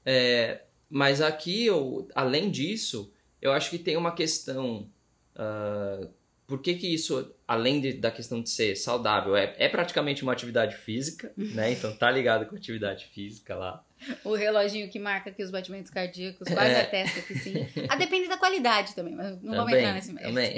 [0.05, 4.89] é mas aqui, eu, além disso, eu acho que tem uma questão.
[5.35, 6.09] Uh,
[6.47, 10.33] por que, que isso, além de, da questão de ser saudável, é, é praticamente uma
[10.33, 11.71] atividade física, né?
[11.71, 13.85] Então tá ligado com atividade física lá.
[14.23, 16.81] O reloginho que marca aqui os batimentos cardíacos, quase é.
[16.81, 17.53] atesta que sim.
[17.88, 20.33] Ah, depende da qualidade também, mas não também, vamos entrar nesse mérito.
[20.33, 20.55] Também.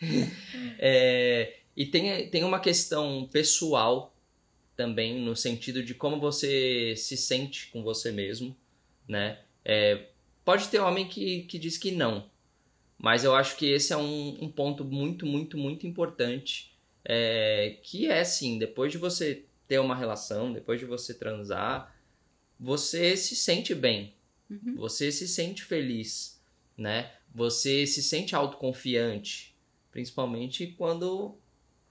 [0.80, 4.15] é, e tem, tem uma questão pessoal
[4.76, 8.56] também no sentido de como você se sente com você mesmo,
[9.08, 9.40] né?
[9.64, 10.06] É,
[10.44, 12.30] pode ter homem que, que diz que não,
[12.98, 16.72] mas eu acho que esse é um, um ponto muito, muito, muito importante.
[17.08, 21.94] É, que é sim, depois de você ter uma relação, depois de você transar,
[22.58, 24.14] você se sente bem,
[24.48, 24.76] Uhum.
[24.76, 26.40] você se sente feliz,
[26.76, 27.12] né?
[27.34, 29.54] Você se sente autoconfiante,
[29.90, 31.36] principalmente quando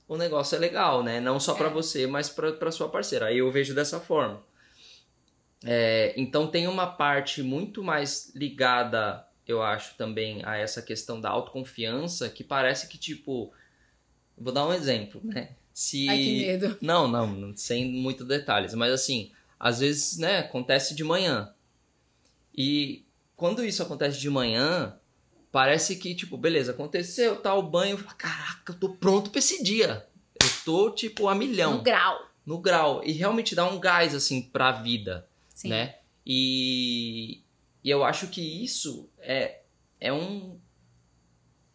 [0.08, 1.20] o negócio é legal, né?
[1.20, 1.72] Não só pra É.
[1.72, 3.28] você, mas pra pra sua parceira.
[3.28, 4.41] Aí eu vejo dessa forma.
[5.63, 11.30] É, então tem uma parte muito mais ligada, eu acho, também a essa questão da
[11.30, 13.52] autoconfiança, que parece que, tipo.
[14.38, 15.52] Vou dar um exemplo, né?
[15.74, 16.08] Se.
[16.10, 16.78] Ai, que medo.
[16.82, 21.54] Não, não, não- sem muitos detalhes, mas assim, às vezes, né, acontece de manhã.
[22.56, 23.04] E
[23.36, 24.98] quando isso acontece de manhã,
[25.56, 30.06] parece que, tipo, beleza, aconteceu, tá o banho, caraca, eu tô pronto pra esse dia.
[30.44, 32.28] Eu tô, tipo, a milhão, No grau.
[32.46, 33.02] no grau.
[33.06, 35.70] E realmente dá um gás, assim, pra vida, Sim.
[35.70, 35.96] né?
[36.26, 37.39] E,
[37.82, 39.62] e eu acho que isso é,
[39.98, 40.60] é um,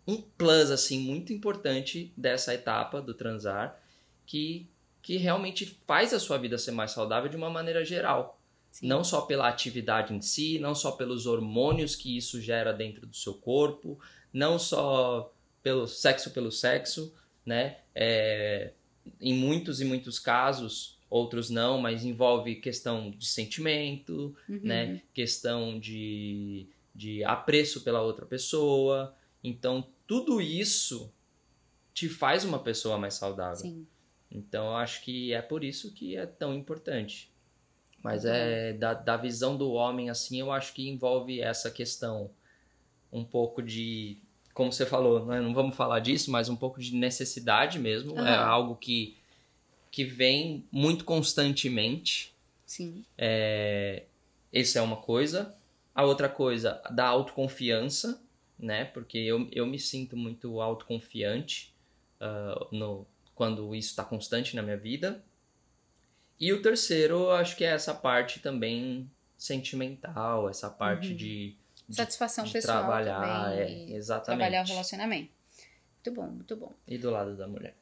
[0.06, 3.80] um plus, assim, muito importante dessa etapa do transar,
[4.26, 4.68] que,
[5.00, 8.38] que realmente faz a sua vida ser mais saudável de uma maneira geral.
[8.70, 8.86] Sim.
[8.86, 13.16] Não só pela atividade em si, não só pelos hormônios que isso gera dentro do
[13.16, 13.98] seu corpo,
[14.32, 17.12] não só pelo sexo pelo sexo,
[17.44, 17.78] né?
[17.94, 18.72] É,
[19.20, 24.60] em muitos e muitos casos, outros não, mas envolve questão de sentimento, Uhum.
[24.62, 25.02] né?
[25.12, 29.14] Questão de, de apreço pela outra pessoa.
[29.42, 31.12] Então, tudo isso
[31.92, 33.56] te faz uma pessoa mais saudável.
[33.56, 33.86] Sim.
[34.30, 37.29] Então eu acho que é por isso que é tão importante.
[38.02, 38.30] Mas Uhum.
[38.30, 42.30] é da, da visão do homem, assim, eu acho que envolve essa questão
[43.12, 44.18] um pouco de.
[44.54, 45.40] Como você falou, né?
[45.40, 48.18] não vamos falar disso, mas um pouco de necessidade mesmo.
[48.18, 48.44] É Aham.
[48.44, 49.16] algo que,
[49.90, 52.34] que vem muito constantemente.
[52.66, 53.04] Sim.
[53.16, 54.04] É,
[54.52, 55.54] essa é uma coisa.
[55.94, 58.22] A outra coisa, da autoconfiança,
[58.58, 58.84] né?
[58.84, 61.74] Porque eu, eu me sinto muito autoconfiante
[62.20, 65.22] ah, no, quando isso está constante na minha vida.
[66.40, 71.16] E o terceiro, acho que é essa parte também sentimental, essa parte Uhum.
[71.16, 71.56] de,
[71.88, 73.50] de, Satisfação de pessoal trabalhar.
[73.50, 73.92] também.
[73.92, 74.38] é, exatamente.
[74.38, 75.30] Trabalhar o relacionamento.
[76.04, 76.72] Muito bom, muito bom.
[76.88, 77.74] E do lado da mulher.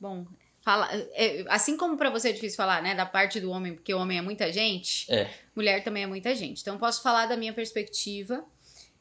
[0.00, 0.26] Bom,
[0.62, 3.92] fala, é, assim como pra você é difícil falar, né, da parte do homem, porque
[3.94, 5.30] o homem é muita gente, É.
[5.54, 6.60] mulher também é muita gente.
[6.60, 8.44] Então posso falar da minha perspectiva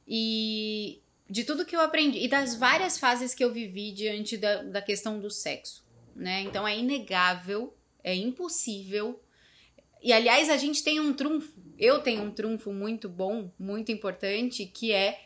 [0.07, 4.63] e de tudo que eu aprendi e das várias fases que eu vivi diante da,
[4.63, 5.83] da questão do sexo,
[6.15, 6.41] né?
[6.41, 7.73] Então é inegável,
[8.03, 9.21] é impossível.
[10.01, 14.65] E aliás, a gente tem um trunfo, eu tenho um trunfo muito bom, muito importante,
[14.65, 15.19] que é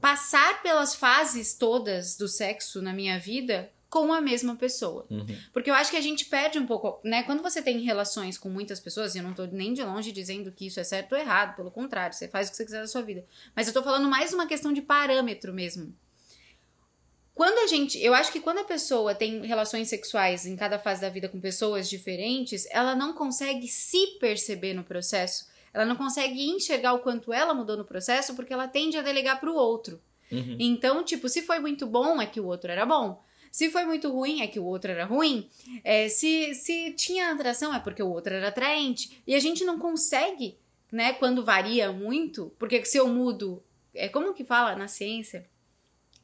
[0.00, 5.06] passar pelas fases todas do sexo na minha vida com a mesma pessoa.
[5.08, 5.24] Uhum.
[5.52, 7.22] Porque eu acho que a gente perde um pouco, né?
[7.22, 10.50] Quando você tem relações com muitas pessoas, e eu não tô nem de longe dizendo
[10.50, 12.88] que isso é certo ou errado, pelo contrário, você faz o que você quiser da
[12.88, 13.24] sua vida.
[13.54, 15.94] Mas eu tô falando mais uma questão de parâmetro mesmo.
[17.34, 21.00] Quando a gente, eu acho que quando a pessoa tem relações sexuais em cada fase
[21.00, 25.48] da vida com pessoas diferentes, ela não consegue se perceber no processo.
[25.72, 29.40] Ela não consegue enxergar o quanto ela mudou no processo porque ela tende a delegar
[29.40, 30.00] pro outro.
[30.30, 30.56] Uhum.
[30.60, 33.20] Então, tipo, se foi muito bom, é que o outro era bom.
[33.50, 35.48] Se foi muito ruim, é que o outro era ruim.
[35.82, 39.22] É, se, se tinha atração, é porque o outro era atraente.
[39.26, 40.56] E a gente não consegue,
[40.90, 43.62] né, quando varia muito, porque se eu mudo.
[43.92, 45.46] É como que fala na ciência?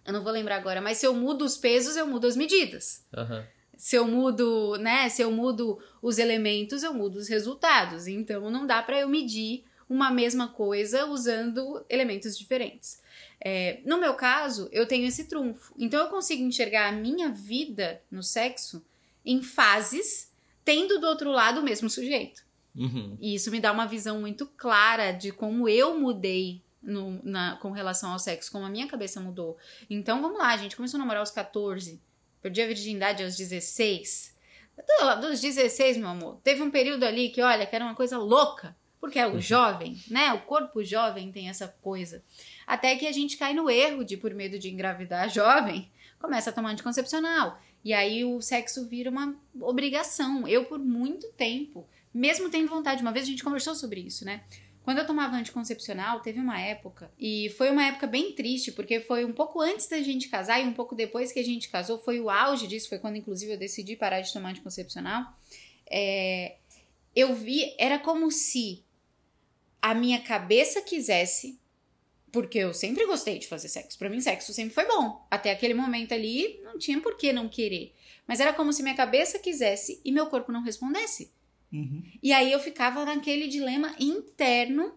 [0.04, 3.04] Eu não vou lembrar agora, mas se eu mudo os pesos, eu mudo as medidas.
[3.14, 3.46] Aham.
[3.76, 8.06] Se eu mudo, né, se eu mudo os elementos, eu mudo os resultados.
[8.06, 13.00] Então não dá pra eu medir uma mesma coisa usando elementos diferentes.
[13.42, 15.74] É, no meu caso, eu tenho esse trunfo.
[15.78, 18.84] Então eu consigo enxergar a minha vida no sexo
[19.24, 20.30] em fases,
[20.64, 22.44] tendo do outro lado o mesmo sujeito.
[22.76, 23.16] Uhum.
[23.20, 27.70] E isso me dá uma visão muito clara de como eu mudei no- na- com
[27.70, 29.56] relação ao sexo, como a minha cabeça mudou.
[29.88, 32.00] Então vamos lá, a gente começou a namorar aos 14,
[32.40, 34.34] perdi a virgindade aos 16.
[34.98, 37.94] Tô lá, Dos 16, meu amor, teve um período ali que, olha, que era uma
[37.94, 38.74] coisa louca.
[38.98, 40.30] Porque é o jovem, né?
[40.34, 42.22] O corpo jovem tem essa coisa.
[42.66, 46.52] Até que a gente cai no erro de, por medo de engravidar jovem, começa a
[46.52, 47.58] tomar anticoncepcional.
[47.82, 50.46] E aí o sexo vira uma obrigação.
[50.46, 54.44] Eu, por muito tempo, mesmo tendo vontade, uma vez a gente conversou sobre isso, né?
[54.82, 59.24] Quando eu tomava anticoncepcional, teve uma época, e foi uma época bem triste, porque foi
[59.24, 62.18] um pouco antes da gente casar e um pouco depois que a gente casou, foi
[62.18, 65.24] o auge disso, foi quando inclusive eu decidi parar de tomar anticoncepcional.
[65.88, 66.56] É,
[67.14, 68.84] eu vi, era como se
[69.82, 71.58] a minha cabeça quisesse,
[72.32, 73.98] Porque eu sempre gostei de fazer sexo.
[73.98, 75.26] Pra mim, sexo sempre foi bom.
[75.30, 77.92] Até aquele momento ali, não tinha por que não querer.
[78.26, 81.32] Mas era como se minha cabeça quisesse e meu corpo não respondesse.
[81.72, 82.02] Uhum.
[82.22, 84.94] E aí eu ficava naquele dilema interno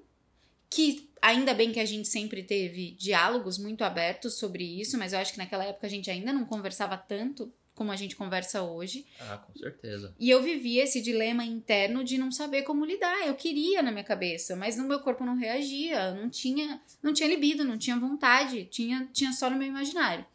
[0.69, 5.19] que ainda bem que a gente sempre teve diálogos muito abertos sobre isso, mas eu
[5.19, 9.05] acho que naquela época a gente ainda não conversava tanto como a gente conversa hoje.
[9.19, 10.13] Ah, com certeza.
[10.19, 13.25] E eu vivia esse dilema interno de não saber como lidar.
[13.25, 17.29] Eu queria na minha cabeça, mas no meu corpo não reagia, não tinha, não tinha
[17.29, 20.25] libido, não tinha vontade, tinha, tinha só no meu imaginário.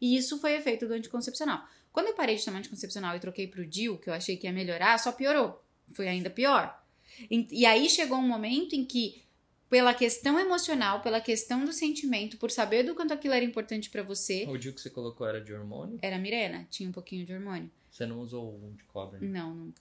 [0.00, 1.64] E isso foi efeito do anticoncepcional.
[1.92, 4.52] Quando eu parei de tomar anticoncepcional e troquei pro DIU, que eu achei que ia
[4.52, 5.62] melhorar, só piorou.
[5.94, 6.78] Foi ainda pior.
[7.30, 9.22] E, e aí chegou um momento em que
[9.68, 14.02] pela questão emocional, pela questão do sentimento, por saber do quanto aquilo era importante pra
[14.02, 14.44] você.
[14.48, 15.98] O DIU que você colocou era de hormônio?
[16.02, 17.70] Era Mirena, tinha um pouquinho de hormônio.
[17.90, 19.20] Você não usou um de cobre?
[19.20, 19.38] né?
[19.38, 19.80] Não, nunca.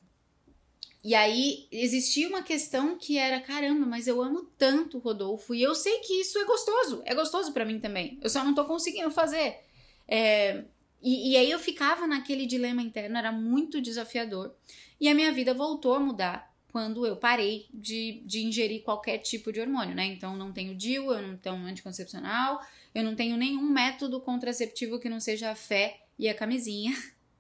[1.03, 5.61] E aí existia uma questão que era, caramba, mas eu amo tanto o Rodolfo e
[5.61, 7.01] eu sei que isso é gostoso.
[7.05, 8.19] É gostoso pra mim também.
[8.21, 9.59] Eu só não tô conseguindo fazer.
[10.07, 10.65] É,
[11.01, 14.53] e, e aí eu ficava naquele dilema interno, era muito desafiador.
[14.99, 19.51] E a minha vida voltou a mudar quando eu parei de, de ingerir qualquer tipo
[19.51, 20.05] de hormônio, né?
[20.05, 22.61] Então não tenho DIU, eu não tenho anticoncepcional,
[22.93, 26.95] eu não tenho nenhum método contraceptivo que não seja a fé e a camisinha.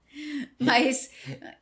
[0.57, 1.11] Mas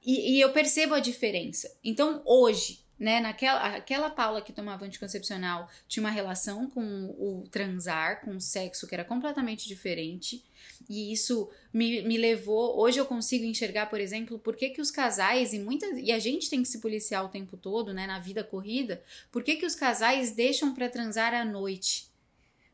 [0.05, 1.75] e, e eu percebo a diferença.
[1.83, 6.81] Então hoje, né, naquela aquela Paula que tomava anticoncepcional tinha uma relação com
[7.17, 10.43] o transar, com o sexo que era completamente diferente.
[10.89, 12.79] E isso me, me levou.
[12.79, 15.97] Hoje eu consigo enxergar, por exemplo, por que, que os casais, e muitas.
[15.97, 18.07] E a gente tem que se policiar o tempo todo, né?
[18.07, 22.07] Na vida corrida, por que, que os casais deixam pra transar à noite?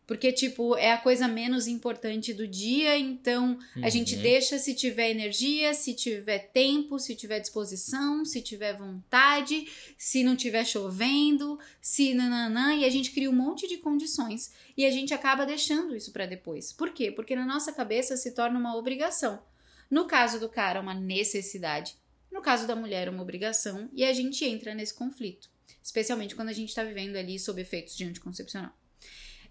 [0.06, 4.22] Porque, tipo, é a coisa menos importante do dia, então a gente Uhum.
[4.22, 9.66] deixa se tiver energia, se tiver tempo, se tiver disposição, se tiver vontade,
[9.98, 14.86] se não tiver chovendo, se nananã, e a gente cria um monte de condições e
[14.86, 16.74] a gente acaba deixando isso pra depois.
[16.74, 17.10] Por quê?
[17.10, 19.42] Porque na nossa cabeça se torna uma obrigação.
[19.90, 21.96] No caso do cara, uma necessidade.
[22.30, 25.50] No caso da mulher, uma obrigação, e a gente entra nesse conflito,
[25.82, 28.74] especialmente quando a gente tá vivendo ali sob efeitos de anticoncepcional.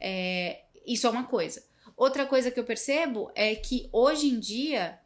[0.05, 1.65] É, isso é uma coisa.
[1.97, 4.99] Outra coisa que eu percebo é que hoje em dia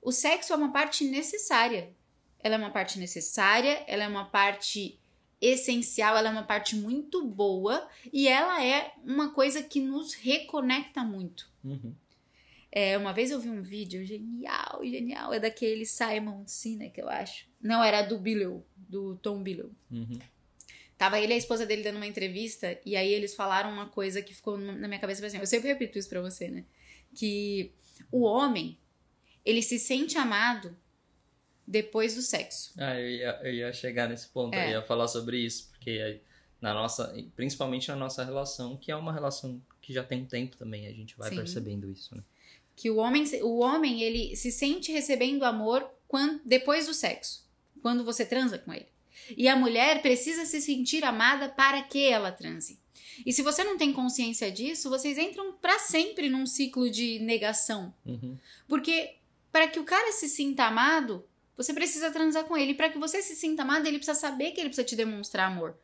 [0.00, 1.94] o sexo é uma parte necessária.
[2.40, 4.98] Ela é uma parte necessária, ela é uma parte
[5.40, 11.04] essencial, ela é uma parte muito boa e ela é uma coisa que nos reconecta
[11.04, 11.48] muito.
[11.62, 11.94] Uhum.
[12.72, 17.46] É, uma vez eu vi um vídeo genial, genial, é daquele Simon Sinek, eu acho.
[17.60, 19.70] Não, era do Billow, do Tom Billow.
[19.90, 20.18] Uhum.
[21.02, 24.22] Tava ele e a esposa dele dando uma entrevista, e aí eles falaram uma coisa
[24.22, 26.64] que ficou na minha cabeça, assim, eu sempre repito isso pra você, né?
[27.12, 27.72] Que
[28.12, 28.78] o homem,
[29.44, 30.76] ele se sente amado
[31.66, 32.72] depois do sexo.
[32.78, 34.68] Ah, eu ia, eu ia chegar nesse ponto, É.
[34.68, 36.20] eu ia falar sobre isso, porque
[36.60, 40.56] na nossa, principalmente na nossa relação, que é uma relação que já tem um tempo
[40.56, 41.34] também, a gente vai Sim.
[41.34, 42.22] percebendo isso, né?
[42.76, 47.44] Que o homem, o homem, ele se sente recebendo amor quando, depois do sexo,
[47.82, 48.86] quando você transa com ele.
[49.36, 52.78] E a mulher precisa se sentir amada para que ela transe.
[53.24, 57.94] E se você não tem consciência disso, vocês entram pra sempre num ciclo de negação.
[58.06, 58.38] Uhum.
[58.66, 59.16] Porque
[59.50, 61.24] para que o cara se sinta amado,
[61.56, 62.74] você precisa transar com ele.
[62.74, 65.76] Para que você se sinta amado, ele precisa saber que ele precisa te demonstrar amor.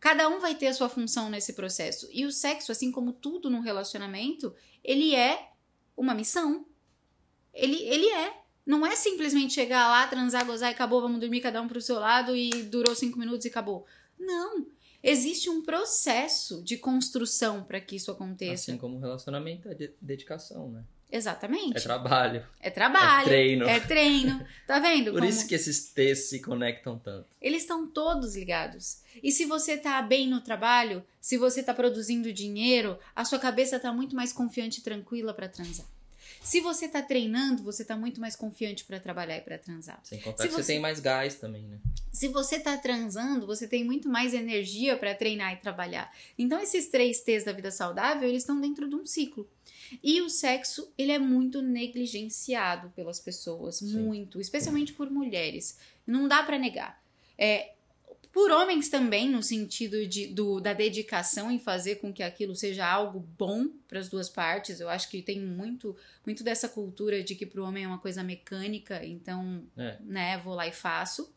[0.00, 2.08] Cada um vai ter a sua função nesse processo.
[2.12, 5.50] E o sexo, assim como tudo no relacionamento, ele é
[5.96, 6.66] uma missão.
[7.54, 8.41] Ele, ele é.
[8.64, 11.98] Não é simplesmente chegar lá, transar, gozar e acabou, vamos dormir cada um pro seu
[11.98, 13.84] lado e durou cinco minutos e acabou.
[14.18, 14.66] Não.
[15.02, 18.70] Existe um processo de construção para que isso aconteça.
[18.70, 20.84] Assim como o relacionamento é de- dedicação, né?
[21.10, 21.76] Exatamente.
[21.76, 23.26] É trabalho, É trabalho.
[23.26, 23.68] é treino.
[23.68, 24.46] É treino.
[24.66, 25.10] Tá vendo?
[25.12, 27.26] Por como isso que esses textos se conectam tanto.
[27.40, 29.02] Eles estão todos ligados.
[29.22, 33.78] E se você tá bem no trabalho, se você tá produzindo dinheiro, a sua cabeça
[33.78, 35.84] tá muito mais confiante e tranquila pra transar.
[36.42, 40.00] Se você tá treinando, você tá muito mais confiante pra trabalhar e pra transar.
[40.04, 41.78] Sem contar Se que você você- tem mais gás também, né?
[42.12, 46.12] Se você tá transando, você tem muito mais energia pra treinar e trabalhar.
[46.38, 49.48] Então esses três T's da vida saudável, eles estão dentro de um ciclo.
[50.02, 53.98] E o sexo, ele é muito negligenciado pelas pessoas, Sim.
[54.00, 55.78] muito, especialmente por mulheres.
[56.06, 57.00] Não dá pra negar.
[57.38, 57.72] É,
[58.32, 62.86] por homens também, no sentido de, do, da dedicação em fazer com que aquilo seja
[62.86, 64.80] algo bom para as duas partes.
[64.80, 67.98] Eu acho que tem muito, muito dessa cultura de que para o homem é uma
[67.98, 69.98] coisa mecânica, então, É.
[70.00, 71.30] né, vou lá e faço.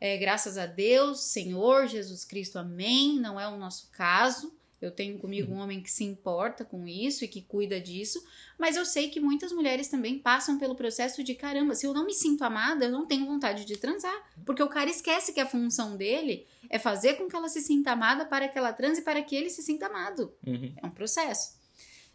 [0.00, 3.18] É, graças a Deus, Senhor Jesus Cristo, amém.
[3.20, 4.56] Não é o nosso caso.
[4.80, 8.24] Eu tenho comigo um homem que se importa com isso e que cuida disso,
[8.56, 12.06] mas eu sei que muitas mulheres também passam pelo processo de caramba, se eu não
[12.06, 14.14] me sinto amada, eu não tenho vontade de transar,
[14.46, 17.90] porque o cara esquece que a função dele é fazer com que ela se sinta
[17.90, 20.32] amada para que ela transe para que ele se sinta amado.
[20.46, 20.72] Uhum.
[20.80, 21.58] É um processo.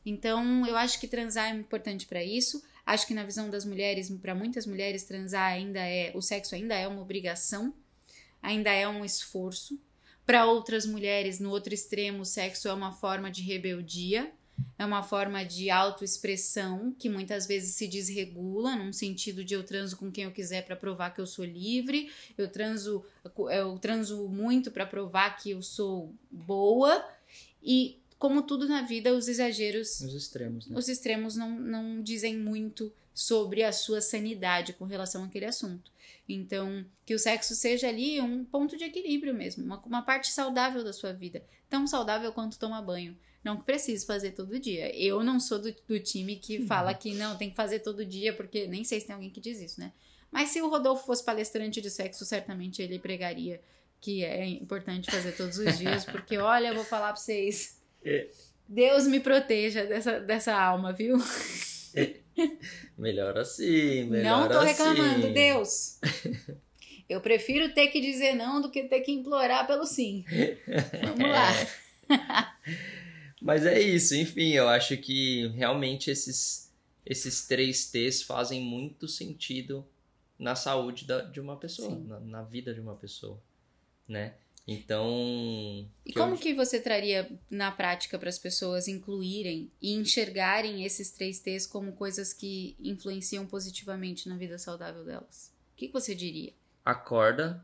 [0.05, 2.61] Então, eu acho que transar é importante para isso.
[2.85, 6.75] Acho que na visão das mulheres, para muitas mulheres, transar ainda é, o sexo ainda
[6.75, 7.73] é uma obrigação,
[8.41, 9.79] ainda é um esforço.
[10.25, 14.31] Para outras mulheres, no outro extremo, o sexo é uma forma de rebeldia,
[14.77, 19.97] é uma forma de autoexpressão que muitas vezes se desregula, num sentido de eu transo
[19.97, 23.03] com quem eu quiser para provar que eu sou livre, eu transo,
[23.51, 27.05] eu transo muito para provar que eu sou boa
[27.61, 29.99] e como tudo na vida, os exageros.
[29.99, 30.77] Os extremos, né?
[30.77, 35.91] Os extremos não, não dizem muito sobre a sua sanidade com relação àquele assunto.
[36.27, 40.83] Então, que o sexo seja ali um ponto de equilíbrio mesmo, uma, uma parte saudável
[40.83, 41.43] da sua vida.
[41.69, 43.17] Tão saudável quanto tomar banho.
[43.43, 44.95] Não que precise fazer todo dia.
[44.97, 46.67] Eu não sou do, do time que uhum.
[46.67, 49.41] fala que não, tem que fazer todo dia, porque nem sei se tem alguém que
[49.41, 49.91] diz isso, né?
[50.31, 53.61] Mas se o Rodolfo fosse palestrante de sexo, certamente ele pregaria
[53.99, 57.81] que é importante fazer todos os dias, porque olha, eu vou falar pra vocês
[58.67, 61.17] Deus me proteja dessa, dessa alma, viu?
[62.97, 64.67] Melhor assim, melhor Não tô assim.
[64.67, 65.99] reclamando, Deus.
[67.09, 70.25] Eu prefiro ter que dizer não do que ter que implorar pelo sim.
[71.03, 72.57] Vamos lá.
[73.43, 76.71] Mas é isso, enfim, eu acho que realmente esses,
[77.05, 79.85] esses três T's fazem muito sentido
[80.39, 83.37] na saúde da, de uma pessoa, na, na, vida de uma pessoa,
[84.07, 84.35] né?
[84.67, 85.89] Então.
[86.05, 86.37] E como eu...
[86.37, 91.93] que você traria na prática para as pessoas incluírem e enxergarem esses três T's como
[91.93, 95.53] coisas que influenciam positivamente na vida saudável delas?
[95.73, 96.53] O que, que você diria?
[96.85, 97.63] Acorda,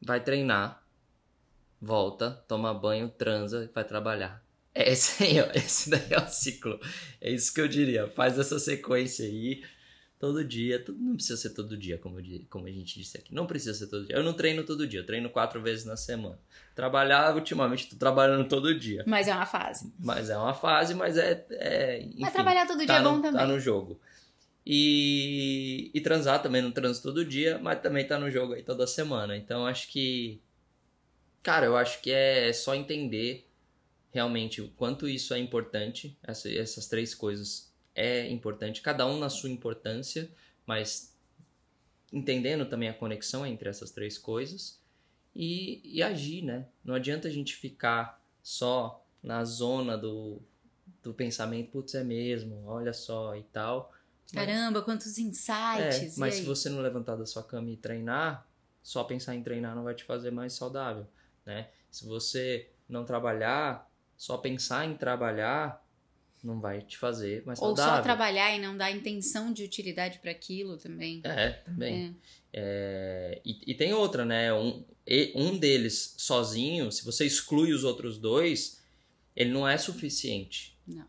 [0.00, 0.82] vai treinar,
[1.80, 4.42] volta, toma banho, transa e vai trabalhar.
[4.74, 6.80] Esse, aí, ó, esse daí é o ciclo.
[7.20, 8.08] É isso que eu diria.
[8.08, 9.62] Faz essa sequência aí
[10.18, 10.82] todo dia.
[10.82, 13.34] Tudo, não precisa ser todo dia, como, eu, como a gente disse aqui.
[13.34, 14.16] Não precisa ser todo dia.
[14.16, 16.38] Eu não treino todo dia, eu treino quatro vezes na semana.
[16.74, 19.04] Trabalhar, ultimamente, tô trabalhando todo dia.
[19.06, 19.92] Mas é uma fase.
[19.98, 21.44] Mas é uma fase, mas é.
[21.50, 23.40] é enfim, mas trabalhar todo dia tá é bom no, também.
[23.40, 24.00] Tá no jogo.
[24.64, 28.86] E, e transar também, não transo todo dia, mas também tá no jogo aí toda
[28.86, 29.36] semana.
[29.36, 30.40] Então acho que.
[31.42, 33.46] Cara, eu acho que é só entender
[34.12, 39.30] realmente o quanto isso é importante, essa, essas três coisas é importante, cada um na
[39.30, 40.30] sua importância,
[40.66, 41.16] mas
[42.12, 44.78] entendendo também a conexão entre essas três coisas
[45.34, 46.66] e, e agir, né?
[46.84, 50.40] Não adianta a gente ficar só na zona do,
[51.02, 53.92] do pensamento, putz, é mesmo, olha só e tal.
[54.32, 56.16] Caramba, quantos insights!
[56.16, 58.46] É, mas se você não levantar da sua cama e treinar,
[58.82, 61.06] só pensar em treinar não vai te fazer mais saudável,
[61.46, 61.70] né?
[61.90, 65.85] Se você não trabalhar, só pensar em trabalhar
[66.42, 67.90] não vai te fazer mais saudável.
[67.90, 71.20] Ou só trabalhar e não dar intenção de utilidade para aquilo também.
[71.24, 72.16] É, também.
[72.52, 72.58] É.
[72.58, 74.52] É, e, e, tem outra, né?
[74.54, 74.82] Um,
[75.34, 78.82] um deles sozinho, se você exclui os outros dois,
[79.34, 80.78] ele não é suficiente.
[80.86, 81.04] Não.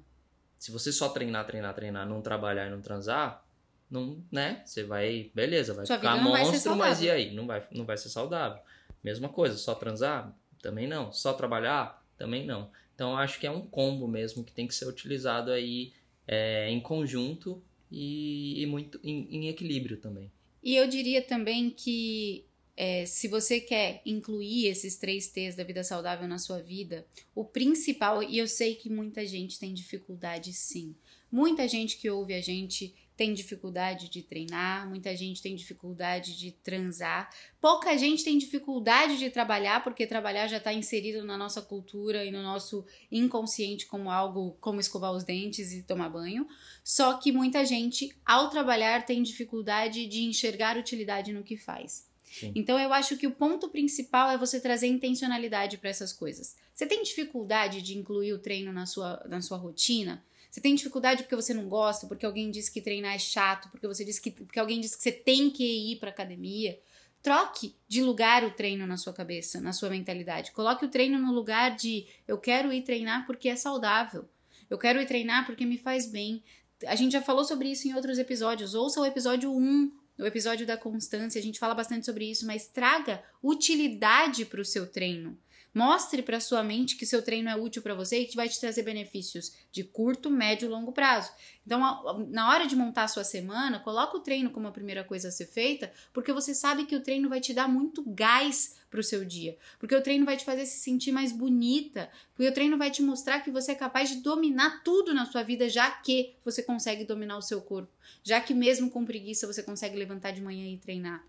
[0.60, 3.46] Se você só treinar, treinar, treinar, não trabalhar e não transar,
[3.90, 4.62] não, né?
[4.66, 7.34] Você vai, beleza, vai Sua ficar monstro, mas e aí?
[7.34, 8.62] Não vai, não vai ser saudável.
[9.02, 10.36] Mesma coisa, só transar?
[10.62, 11.14] Também não.
[11.14, 12.06] Só trabalhar?
[12.18, 12.70] Também não.
[12.98, 15.94] Então acho que é um combo mesmo que tem que ser utilizado aí
[16.28, 20.32] é, em conjunto e, e muito em, em, equilíbrio também.
[20.64, 22.44] E eu diria também que
[22.76, 27.46] é, se você quer incluir esses três T's da vida saudável na sua vida, o
[27.46, 30.96] principal, e eu sei que muita gente tem dificuldade sim.
[31.32, 36.52] Muita gente que ouve a gente tem dificuldade de treinar, muita gente tem dificuldade de
[36.52, 37.28] transar,
[37.60, 42.30] pouca gente tem dificuldade de trabalhar, porque trabalhar já está inserido na nossa cultura e
[42.30, 46.48] no nosso inconsciente como algo como escovar os dentes e tomar banho.
[46.84, 52.08] Só que muita gente, ao trabalhar, tem dificuldade de enxergar utilidade no que faz.
[52.32, 52.52] Sim.
[52.56, 56.56] Então eu acho que o ponto principal é você trazer intencionalidade para essas coisas.
[56.72, 60.24] Você tem dificuldade de incluir o treino na sua, na sua rotina?
[60.50, 63.88] Você tem dificuldade porque você não gosta, porque alguém disse que treinar é chato, porque
[63.88, 66.80] você disse que porque alguém disse que você tem que ir para academia.
[67.22, 70.52] Troque de lugar o treino na sua cabeça, na sua mentalidade.
[70.52, 74.28] Coloque o treino no lugar de eu quero ir treinar porque é saudável.
[74.70, 76.44] Eu quero ir treinar porque me faz bem.
[76.86, 78.76] A gente já falou sobre isso em outros episódios.
[78.76, 81.40] Ouça o episódio 1, o episódio da constância.
[81.40, 85.38] A gente fala bastante sobre isso, mas traga utilidade para o seu treino.
[85.78, 88.60] Mostre para sua mente que seu treino é útil para você e que vai te
[88.60, 91.32] trazer benefícios de curto, médio e longo prazo.
[91.64, 95.28] Então, na hora de montar a sua semana, coloca o treino como a primeira coisa
[95.28, 99.00] a ser feita, porque você sabe que o treino vai te dar muito gás para
[99.00, 102.54] o seu dia, porque o treino vai te fazer se sentir mais bonita, porque o
[102.54, 105.92] treino vai te mostrar que você é capaz de dominar tudo na sua vida, já
[105.92, 110.32] que você consegue dominar o seu corpo, já que mesmo com preguiça você consegue levantar
[110.32, 111.24] de manhã e treinar.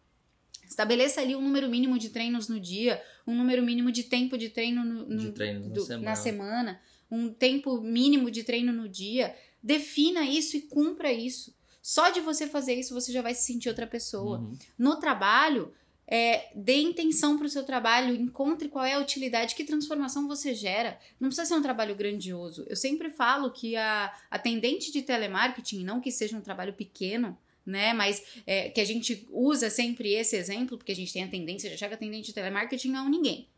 [0.68, 4.50] Estabeleça ali um número mínimo de treinos no dia, um número mínimo de tempo de
[4.50, 6.04] treino, no, no, de treino do, na, semana.
[6.04, 6.80] na semana.
[7.10, 9.34] um tempo mínimo de treino no dia.
[9.62, 11.56] Defina isso e cumpra isso.
[11.82, 14.38] Só de você fazer isso, você já vai se sentir outra pessoa.
[14.38, 14.58] Uhum.
[14.76, 15.72] No trabalho,
[16.06, 20.54] é, dê intenção para o seu trabalho, encontre qual é a utilidade, que transformação você
[20.54, 20.98] gera.
[21.20, 22.64] Não precisa ser um trabalho grandioso.
[22.68, 27.36] Eu sempre falo que a atendente de telemarketing, não que seja um trabalho pequeno,
[27.68, 27.92] né?
[27.92, 31.68] Mas é, que a gente usa sempre esse exemplo, porque a gente tem a tendência
[31.68, 33.48] de achar que atendente de telemarketing não é um ninguém.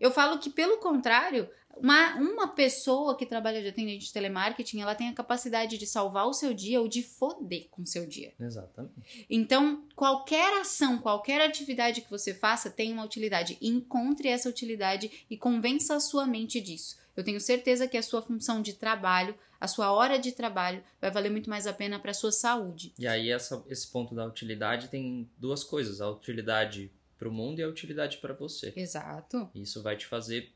[0.00, 4.94] Eu falo que, pelo contrário, uma, uma pessoa que trabalha de atendente de telemarketing, ela
[4.94, 8.32] tem a capacidade de salvar o seu dia ou de foder com o seu dia.
[8.40, 9.26] Exatamente.
[9.28, 13.58] Então, qualquer ação, qualquer atividade que você faça tem uma utilidade.
[13.60, 16.98] Encontre essa utilidade e convença a sua mente disso.
[17.20, 21.10] Eu tenho certeza que a sua função de trabalho, a sua hora de trabalho, vai
[21.10, 22.94] valer muito mais a pena para a sua saúde.
[22.98, 27.58] E aí, essa, esse ponto da utilidade tem duas coisas: a utilidade para o mundo
[27.58, 28.72] e a utilidade para você.
[28.74, 29.50] Exato.
[29.54, 30.50] Isso vai te fazer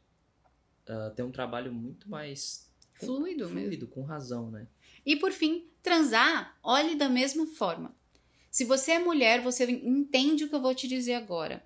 [0.89, 3.61] uh, ter um trabalho muito mais Fluido, mesmo.
[3.61, 4.67] fluido, com razão, né?
[5.05, 7.95] E por fim, transar, olhe da mesma forma.
[8.51, 11.63] Se você é mulher, você entende o que eu vou te dizer agora.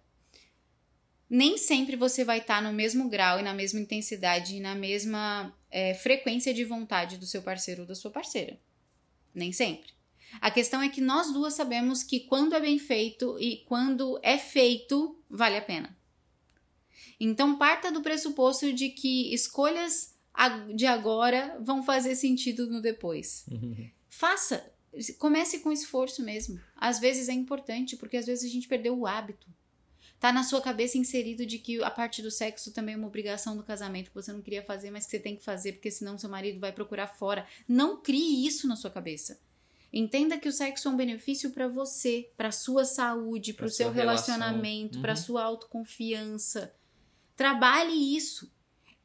[1.28, 5.54] Nem sempre você vai estar no mesmo grau e na mesma intensidade e na mesma
[5.70, 8.58] é, frequência de vontade do seu parceiro ou da sua parceira.
[9.34, 9.90] Nem sempre.
[10.40, 14.38] A questão é que nós duas sabemos que quando é bem feito e quando é
[14.38, 15.96] feito, vale a pena.
[17.20, 20.14] Então, parta do pressuposto de que escolhas
[20.74, 23.44] de agora vão fazer sentido no depois.
[24.08, 24.72] Faça,
[25.18, 26.60] comece com esforço mesmo.
[26.76, 29.48] Às vezes é importante, porque às vezes a gente perdeu o hábito.
[30.20, 33.56] Tá na sua cabeça inserido de que a parte do sexo também é uma obrigação
[33.56, 36.18] do casamento que você não queria fazer, mas que você tem que fazer porque senão
[36.18, 37.46] seu marido vai procurar fora.
[37.68, 39.38] Não crie isso na sua cabeça.
[39.92, 43.90] Entenda que o sexo é um benefício para você, para sua saúde, para o seu
[43.90, 45.02] relacionamento, uhum.
[45.02, 46.74] para sua autoconfiança.
[47.36, 48.52] Trabalhe isso.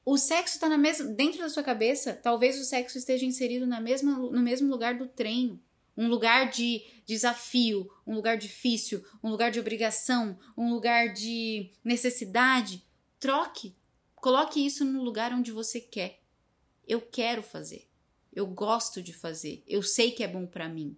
[0.06, 2.14] O sexo está na mesma dentro da sua cabeça.
[2.14, 5.62] Talvez o sexo esteja inserido na mesma, no mesmo lugar do treino,
[5.96, 12.84] um lugar de desafio, um lugar difícil, um lugar de obrigação, um lugar de necessidade.
[13.20, 13.76] Troque,
[14.16, 16.22] coloque isso no lugar onde você quer.
[16.88, 17.88] Eu quero fazer.
[18.32, 19.64] Eu gosto de fazer.
[19.68, 20.98] Eu sei que é bom para mim.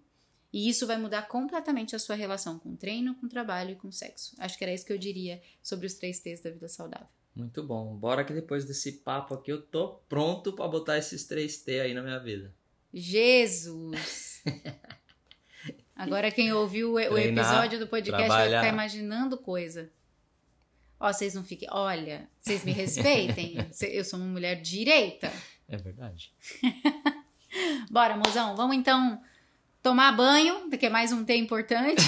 [0.52, 4.34] E isso vai mudar completamente a sua relação com treino, com trabalho e com sexo.
[4.38, 7.08] Acho que era isso que eu diria sobre os três T's da vida saudável.
[7.34, 7.94] Muito bom.
[7.94, 11.92] Bora que depois desse papo aqui eu tô pronto para botar esses três T aí
[11.92, 12.54] na minha vida.
[12.92, 14.42] Jesus!
[15.96, 18.50] Agora quem ouviu o, episódio do podcast trabalhar.
[18.50, 19.90] vai ficar imaginando coisa.
[21.00, 21.68] Ó, vocês não fiquem.
[21.72, 23.56] Olha, vocês me respeitem.
[23.90, 25.32] eu sou uma mulher direita.
[25.66, 26.32] É verdade.
[27.90, 28.54] Bora, mozão.
[28.54, 29.20] Vamos então
[29.82, 32.02] tomar banho, que é mais um T importante.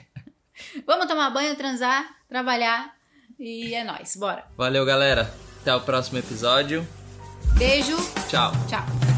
[0.86, 2.96] Vamos tomar banho, transar, trabalhar
[3.38, 4.16] e é nóis.
[4.16, 4.46] Bora.
[4.56, 5.32] Valeu, galera.
[5.60, 6.86] Até o próximo episódio.
[7.58, 7.96] Beijo.
[8.28, 8.52] Tchau.
[8.68, 9.11] Tchau.